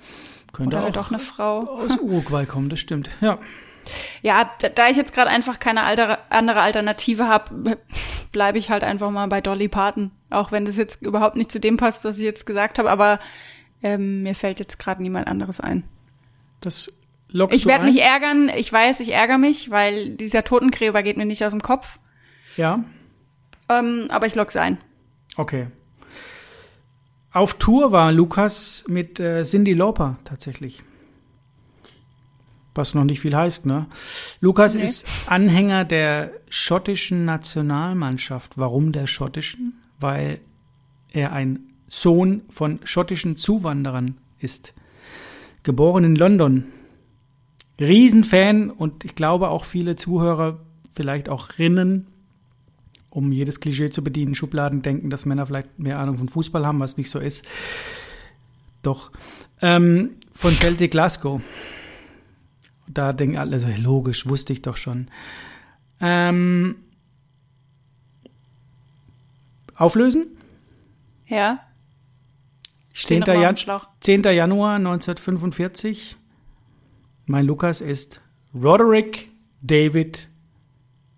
[0.54, 1.62] Könnte Oder halt auch eine Frau.
[1.62, 3.10] Aus Uruguay kommen, das stimmt.
[3.22, 3.38] Ja.
[4.22, 7.78] Ja, da ich jetzt gerade einfach keine andere Alternative habe,
[8.34, 10.12] bleibe ich halt einfach mal bei Dolly Parton.
[10.30, 13.20] Auch wenn das jetzt überhaupt nicht zu dem passt, was ich jetzt gesagt habe, aber
[13.84, 15.84] ähm, mir fällt jetzt gerade niemand anderes ein.
[16.62, 16.92] Das
[17.30, 21.26] lockst Ich werde mich ärgern, ich weiß, ich ärgere mich, weil dieser Totengräber geht mir
[21.26, 22.00] nicht aus dem Kopf.
[22.56, 22.84] Ja.
[23.70, 24.78] Ähm, aber ich lock's ein.
[25.36, 25.68] Okay.
[27.32, 30.84] Auf Tour war Lukas mit äh, Cindy Lauper tatsächlich.
[32.74, 33.88] Was noch nicht viel heißt, ne?
[34.40, 34.84] Lukas nee.
[34.84, 38.58] ist Anhänger der schottischen Nationalmannschaft.
[38.58, 39.82] Warum der schottischen?
[40.00, 40.40] Weil
[41.12, 44.74] er ein Sohn von schottischen Zuwanderern ist.
[45.64, 46.66] Geboren in London.
[47.80, 50.60] Riesenfan und ich glaube auch viele Zuhörer,
[50.92, 52.08] vielleicht auch Rinnen,
[53.10, 56.80] um jedes Klischee zu bedienen, Schubladen denken, dass Männer vielleicht mehr Ahnung von Fußball haben,
[56.80, 57.46] was nicht so ist.
[58.82, 59.12] Doch.
[59.62, 61.42] Ähm, von Celtic Glasgow.
[62.88, 65.08] Da denken alle so, logisch, wusste ich doch schon.
[66.00, 66.76] Ähm,
[69.76, 70.28] auflösen?
[71.28, 71.60] Ja.
[73.06, 73.24] 10.
[73.26, 73.56] Jan
[74.02, 74.24] 10.
[74.24, 76.18] Januar 1945.
[77.26, 78.22] Mein Lukas ist
[78.54, 79.30] Roderick
[79.62, 80.30] David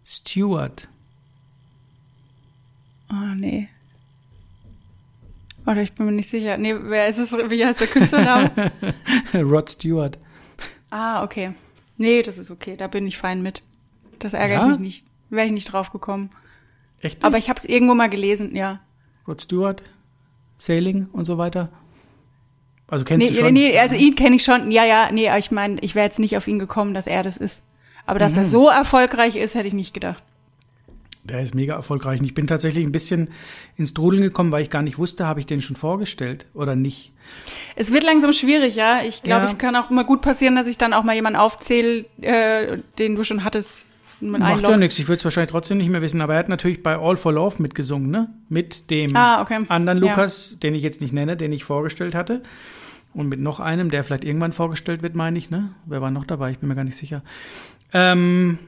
[0.03, 0.87] Stewart.
[3.11, 3.69] Oh, nee.
[5.65, 6.57] Oder ich bin mir nicht sicher.
[6.57, 7.31] Nee, wer ist es?
[7.31, 8.71] Wie heißt der Künstlername?
[9.33, 10.17] Rod Stewart.
[10.89, 11.53] Ah, okay.
[11.97, 12.75] Nee, das ist okay.
[12.75, 13.61] Da bin ich fein mit.
[14.19, 14.67] Das ärgert ja?
[14.67, 15.05] mich nicht.
[15.29, 16.31] Wäre ich nicht drauf gekommen.
[17.01, 17.17] Echt?
[17.17, 17.23] Nicht?
[17.23, 18.79] Aber ich habe es irgendwo mal gelesen, ja.
[19.27, 19.83] Rod Stewart,
[20.59, 21.69] Sailing und so weiter.
[22.87, 23.53] Also kennst nee, du schon?
[23.53, 24.71] Nee, also ihn kenne ich schon.
[24.71, 27.37] Ja, ja, nee, ich meine, ich wäre jetzt nicht auf ihn gekommen, dass er das
[27.37, 27.63] ist.
[28.05, 28.39] Aber dass mhm.
[28.39, 30.23] er so erfolgreich ist, hätte ich nicht gedacht.
[31.23, 32.19] Der ist mega erfolgreich.
[32.19, 33.29] Und ich bin tatsächlich ein bisschen
[33.77, 37.11] ins Trudeln gekommen, weil ich gar nicht wusste, habe ich den schon vorgestellt oder nicht.
[37.75, 39.01] Es wird langsam schwierig, ja.
[39.03, 39.51] Ich glaube, ja.
[39.51, 43.15] es kann auch immer gut passieren, dass ich dann auch mal jemanden aufzähle, äh, den
[43.15, 43.85] du schon hattest.
[44.21, 46.83] Macht ja nichts, ich würde es wahrscheinlich trotzdem nicht mehr wissen, aber er hat natürlich
[46.83, 48.29] bei All for Love mitgesungen, ne?
[48.49, 49.59] Mit dem ah, okay.
[49.69, 50.57] anderen Lukas, ja.
[50.59, 52.43] den ich jetzt nicht nenne, den ich vorgestellt hatte.
[53.13, 55.71] Und mit noch einem, der vielleicht irgendwann vorgestellt wird, meine ich, ne?
[55.85, 56.51] Wer war noch dabei?
[56.51, 57.23] Ich bin mir gar nicht sicher.
[57.93, 58.59] Ähm,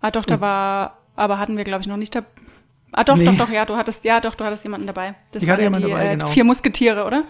[0.00, 2.22] ah, doch, da war aber hatten wir, glaube ich, noch nicht da.
[2.92, 3.26] Ah, doch, nee.
[3.26, 5.14] doch, doch, ja, du hattest, ja, doch, du hattest jemanden dabei.
[5.32, 6.26] Das ich hatte jemanden die, dabei, äh, genau.
[6.28, 7.24] Vier Musketiere, oder?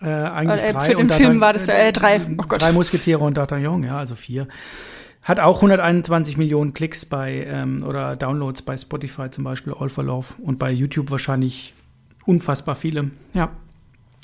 [0.00, 0.86] Äh, eigentlich äh, drei.
[0.86, 2.20] Für den Film war das äh, drei.
[2.36, 2.60] Oh Gott.
[2.60, 4.48] Drei Musketiere und D'Artagnan, ja, also vier.
[5.28, 10.02] Hat auch 121 Millionen Klicks bei ähm, oder Downloads bei Spotify zum Beispiel, All for
[10.02, 10.28] Love.
[10.38, 11.74] Und bei YouTube wahrscheinlich
[12.24, 13.10] unfassbar viele.
[13.34, 13.50] Ja.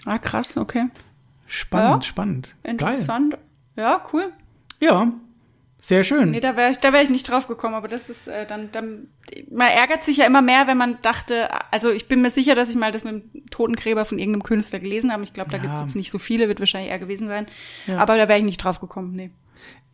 [0.06, 0.86] Ah, krass, okay.
[1.46, 2.56] Spannend, ja, spannend.
[2.62, 3.32] Interessant.
[3.32, 3.40] Geil.
[3.76, 4.32] Ja, cool.
[4.80, 5.12] Ja,
[5.78, 6.30] sehr schön.
[6.30, 8.72] Nee, da wäre ich, da wäre ich nicht drauf gekommen, aber das ist äh, dann,
[8.72, 9.08] dann,
[9.50, 12.70] man ärgert sich ja immer mehr, wenn man dachte, also ich bin mir sicher, dass
[12.70, 15.22] ich mal das mit dem Totengräber von irgendeinem Künstler gelesen habe.
[15.22, 15.64] Ich glaube, da ja.
[15.64, 17.44] gibt es jetzt nicht so viele, wird wahrscheinlich eher gewesen sein.
[17.86, 17.98] Ja.
[17.98, 19.30] Aber da wäre ich nicht drauf gekommen, nee.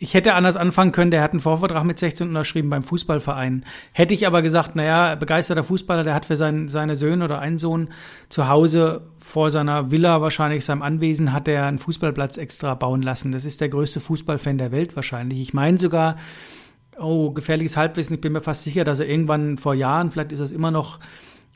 [0.03, 3.67] Ich hätte anders anfangen können, der hat einen Vorvertrag mit 16 unterschrieben beim Fußballverein.
[3.93, 7.59] Hätte ich aber gesagt, naja, begeisterter Fußballer, der hat für sein, seine Söhne oder einen
[7.59, 7.91] Sohn
[8.31, 13.31] zu Hause vor seiner Villa, wahrscheinlich seinem Anwesen, hat er einen Fußballplatz extra bauen lassen.
[13.31, 15.39] Das ist der größte Fußballfan der Welt wahrscheinlich.
[15.39, 16.17] Ich meine sogar,
[16.99, 20.41] oh, gefährliches Halbwissen, ich bin mir fast sicher, dass er irgendwann vor Jahren, vielleicht ist
[20.41, 20.99] das immer noch,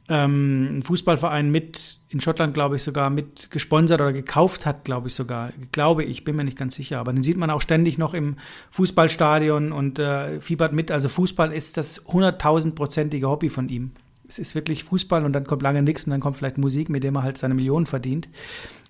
[0.08, 5.08] ähm, ein Fußballverein mit, in Schottland glaube ich sogar, mit gesponsert oder gekauft hat, glaube
[5.08, 5.52] ich sogar.
[5.72, 6.98] Glaube ich, bin mir nicht ganz sicher.
[6.98, 8.36] Aber den sieht man auch ständig noch im
[8.70, 10.90] Fußballstadion und äh, fiebert mit.
[10.90, 13.92] Also Fußball ist das hunderttausendprozentige Hobby von ihm.
[14.28, 17.02] Es ist wirklich Fußball und dann kommt lange nichts und dann kommt vielleicht Musik, mit
[17.02, 18.28] dem er halt seine Millionen verdient.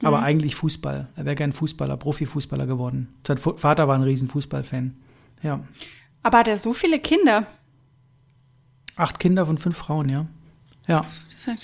[0.03, 0.25] Aber mhm.
[0.25, 1.09] eigentlich Fußball.
[1.15, 3.15] Er wäre gern Fußballer, Profifußballer geworden.
[3.27, 4.97] Sein Vater war ein riesen Fußballfan.
[5.43, 5.61] Ja.
[6.23, 7.47] Aber hat er so viele Kinder?
[8.97, 10.27] Acht Kinder von fünf Frauen, ja.
[10.89, 11.05] Ja.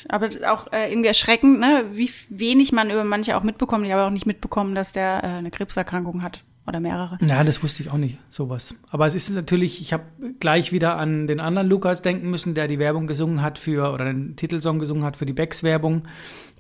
[0.08, 1.84] Aber auch äh, irgendwie erschreckend, ne?
[1.92, 3.86] wie wenig man über manche auch mitbekommt.
[3.86, 7.18] Ich habe auch nicht mitbekommen, dass der äh, eine Krebserkrankung hat oder mehrere.
[7.26, 8.74] Ja, das wusste ich auch nicht, sowas.
[8.90, 10.04] Aber es ist natürlich, ich habe
[10.38, 14.04] gleich wieder an den anderen Lukas denken müssen, der die Werbung gesungen hat für, oder
[14.04, 16.04] den Titelsong gesungen hat für die Becks-Werbung,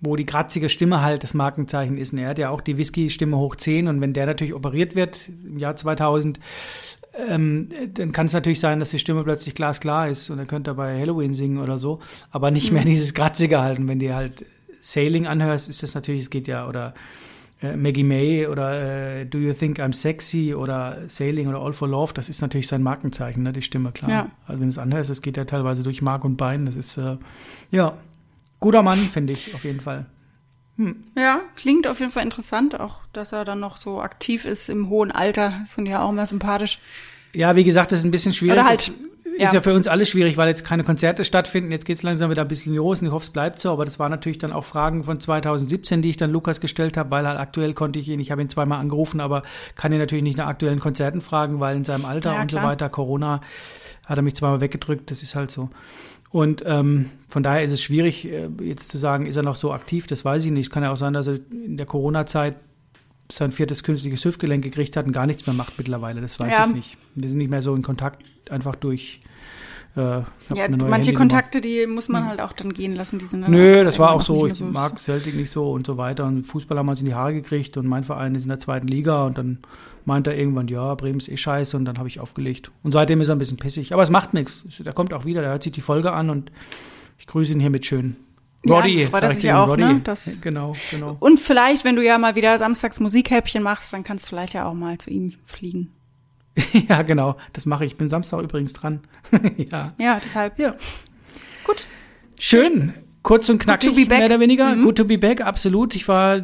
[0.00, 2.12] wo die kratzige Stimme halt das Markenzeichen ist.
[2.12, 5.28] Und er hat ja auch die Whisky-Stimme hoch 10 und wenn der natürlich operiert wird
[5.28, 6.40] im Jahr 2000,
[7.28, 10.70] ähm, dann kann es natürlich sein, dass die Stimme plötzlich glasklar ist und er könnte
[10.70, 12.00] dabei Halloween singen oder so,
[12.30, 12.86] aber nicht mehr mhm.
[12.90, 13.88] dieses Kratzige halten.
[13.88, 14.44] Wenn du halt
[14.80, 16.94] Sailing anhörst, ist das natürlich, es geht ja, oder
[17.62, 21.88] äh, Maggie May oder äh, Do You Think I'm Sexy oder Sailing oder All for
[21.88, 24.10] Love, das ist natürlich sein Markenzeichen, ne, die Stimme, klar.
[24.10, 24.30] Ja.
[24.46, 26.96] Also wenn du es anhörst, das geht ja teilweise durch Mark und Bein, das ist,
[26.96, 27.16] äh,
[27.70, 27.94] ja,
[28.60, 30.06] guter Mann, finde ich, auf jeden Fall.
[30.80, 30.96] Hm.
[31.14, 34.88] Ja, klingt auf jeden Fall interessant, auch dass er dann noch so aktiv ist im
[34.88, 35.52] hohen Alter.
[35.60, 36.78] Das finde ich ja auch immer sympathisch.
[37.34, 38.54] Ja, wie gesagt, das ist ein bisschen schwierig.
[38.54, 38.90] Oder halt
[39.36, 39.44] ja.
[39.44, 41.70] ist ja für uns alles schwierig, weil jetzt keine Konzerte stattfinden.
[41.70, 43.70] Jetzt geht es langsam wieder ein bisschen los und ich hoffe, es bleibt so.
[43.70, 47.10] Aber das waren natürlich dann auch Fragen von 2017, die ich dann Lukas gestellt habe,
[47.10, 49.42] weil halt aktuell konnte ich ihn, ich habe ihn zweimal angerufen, aber
[49.76, 52.56] kann ihn natürlich nicht nach aktuellen Konzerten fragen, weil in seinem Alter ja, und so
[52.56, 53.42] weiter, Corona,
[54.06, 55.10] hat er mich zweimal weggedrückt.
[55.10, 55.68] Das ist halt so.
[56.30, 59.72] Und ähm, von daher ist es schwierig, äh, jetzt zu sagen, ist er noch so
[59.72, 60.66] aktiv, das weiß ich nicht.
[60.66, 62.56] Es kann ja auch sein, dass er in der Corona-Zeit
[63.32, 66.20] sein viertes künstliches Hüftgelenk gekriegt hat und gar nichts mehr macht mittlerweile.
[66.20, 66.66] Das weiß ja.
[66.66, 66.96] ich nicht.
[67.14, 69.20] Wir sind nicht mehr so in Kontakt, einfach durch.
[69.96, 70.22] Äh,
[70.54, 73.18] ja, manche Kontakte, die muss man halt auch dann gehen lassen.
[73.18, 74.46] Die sind dann Nö, das war auch so.
[74.46, 76.26] Ich so mag Celtic nicht so und so weiter.
[76.26, 78.60] Und Fußball haben wir uns in die Haare gekriegt und mein Verein ist in der
[78.60, 79.58] zweiten Liga und dann
[80.04, 82.70] meint er irgendwann, ja, Bremen ist eh scheiße und dann habe ich aufgelegt.
[82.82, 83.92] Und seitdem ist er ein bisschen pissig.
[83.92, 84.64] Aber es macht nichts.
[84.78, 86.52] Der kommt auch wieder, der hört sich die Folge an und
[87.18, 88.16] ich grüße ihn hiermit schön.
[88.68, 89.82] Roddy, ja, freut er sich auch, Roddy.
[89.82, 90.00] ne?
[90.04, 91.16] Das genau, genau.
[91.18, 94.66] Und vielleicht, wenn du ja mal wieder samstags Musikhäppchen machst, dann kannst du vielleicht ja
[94.66, 95.92] auch mal zu ihm fliegen.
[96.88, 97.92] ja, genau, das mache ich.
[97.92, 99.00] Ich bin Samstag übrigens dran.
[99.56, 99.94] ja.
[99.98, 100.58] Ja, deshalb.
[100.58, 100.74] Ja.
[101.64, 101.86] Gut.
[102.38, 102.94] Schön.
[103.22, 104.74] Kurz und knackig, mehr oder weniger.
[104.74, 104.84] Mhm.
[104.84, 105.94] Good to be back, absolut.
[105.94, 106.42] Ich war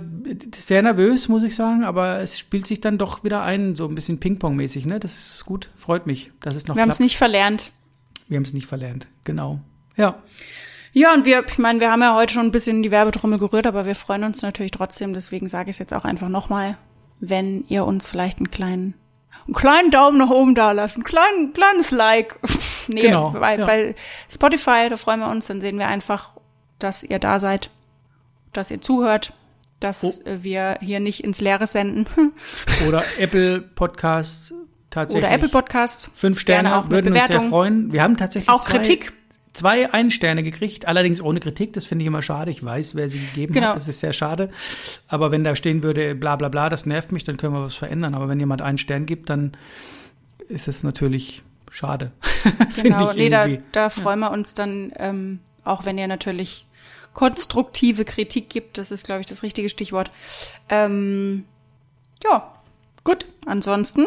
[0.55, 3.95] sehr nervös, muss ich sagen, aber es spielt sich dann doch wieder ein, so ein
[3.95, 5.01] bisschen Ping-Pong-mäßig, ne?
[5.01, 7.73] Das ist gut, freut mich, dass es noch Wir haben es nicht verlernt.
[8.29, 9.61] Wir haben es nicht verlernt, genau.
[9.97, 10.23] Ja.
[10.93, 13.67] Ja, und wir, ich meine, wir haben ja heute schon ein bisschen die Werbetrommel gerührt,
[13.67, 16.77] aber wir freuen uns natürlich trotzdem, deswegen sage ich es jetzt auch einfach nochmal,
[17.21, 18.95] wenn ihr uns vielleicht einen kleinen,
[19.47, 22.37] einen kleinen Daumen nach oben da lasst, ein klein, kleines Like.
[22.89, 23.67] nee, genau, bei, ja.
[23.67, 23.95] bei
[24.31, 26.31] Spotify, da freuen wir uns, dann sehen wir einfach,
[26.79, 27.71] dass ihr da seid,
[28.53, 29.33] dass ihr zuhört,
[29.81, 30.13] dass oh.
[30.25, 32.07] wir hier nicht ins Leere senden.
[32.89, 34.55] Oder Apple Podcast
[34.91, 35.25] tatsächlich.
[35.25, 36.11] Oder Apple Podcast.
[36.15, 37.93] Fünf Sterne auch würden uns sehr freuen.
[37.93, 39.13] Wir haben tatsächlich auch zwei, Kritik
[39.57, 41.73] zwei Ein-Sterne gekriegt, allerdings ohne Kritik.
[41.73, 42.51] Das finde ich immer schade.
[42.51, 43.69] Ich weiß, wer sie gegeben genau.
[43.69, 43.77] hat.
[43.77, 44.51] Das ist sehr schade.
[45.09, 47.75] Aber wenn da stehen würde, bla bla bla, das nervt mich, dann können wir was
[47.75, 48.15] verändern.
[48.15, 49.57] Aber wenn jemand einen Stern gibt, dann
[50.49, 52.13] ist es natürlich schade.
[52.83, 54.29] genau, nee, da, da freuen ja.
[54.29, 56.67] wir uns dann, ähm, auch wenn ihr natürlich
[57.13, 58.79] konstruktive Kritik gibt.
[58.79, 60.11] Das ist, glaube ich, das richtige Stichwort.
[60.69, 61.45] Ähm,
[62.23, 62.53] ja,
[63.05, 63.27] gut.
[63.47, 64.07] Ansonsten.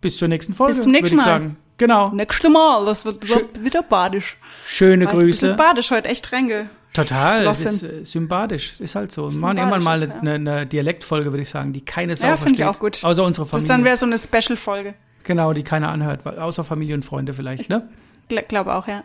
[0.00, 0.74] Bis zur nächsten Folge.
[0.74, 1.56] Bis zum nächsten Mal.
[1.78, 2.10] Genau.
[2.10, 4.36] Nächste Mal, das wird Schö wieder badisch.
[4.66, 5.54] Schöne weißt, Grüße.
[5.54, 6.68] Badisch heute echt reinge.
[6.92, 9.30] Total, es ist äh, sympathisch, ist halt so.
[9.30, 12.58] Wir machen irgendwann mal eine, eine, Dialektfolge, würde ich sagen, die keine Sau ja, versteht.
[12.58, 13.04] Ja, finde ich auch gut.
[13.04, 13.68] Außer unsere Familie.
[13.68, 14.94] Das dann wäre so eine Special-Folge.
[15.22, 17.88] Genau, die keiner anhört, außer Familie und Freunde vielleicht, ne?
[18.28, 19.02] Ich glaube auch, ja.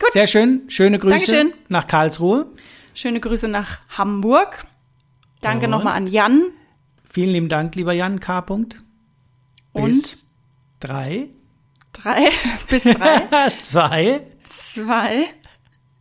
[0.00, 0.12] Gut.
[0.12, 1.52] Sehr schön, schöne Grüße Dankeschön.
[1.68, 2.46] nach Karlsruhe.
[2.94, 4.64] Schöne Grüße nach Hamburg.
[5.40, 6.42] Danke nochmal an Jan.
[7.08, 8.40] Vielen lieben Dank, lieber Jan K.
[8.40, 8.76] Bis
[9.72, 10.16] und
[10.80, 11.28] drei.
[11.92, 12.30] Drei
[12.68, 13.50] bis drei.
[13.60, 14.20] Zwei.
[14.48, 15.26] Zwei.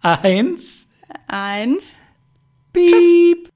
[0.02, 0.88] Eins.
[1.28, 1.84] Eins.
[2.74, 2.90] Piep.
[2.92, 3.54] Tschüss.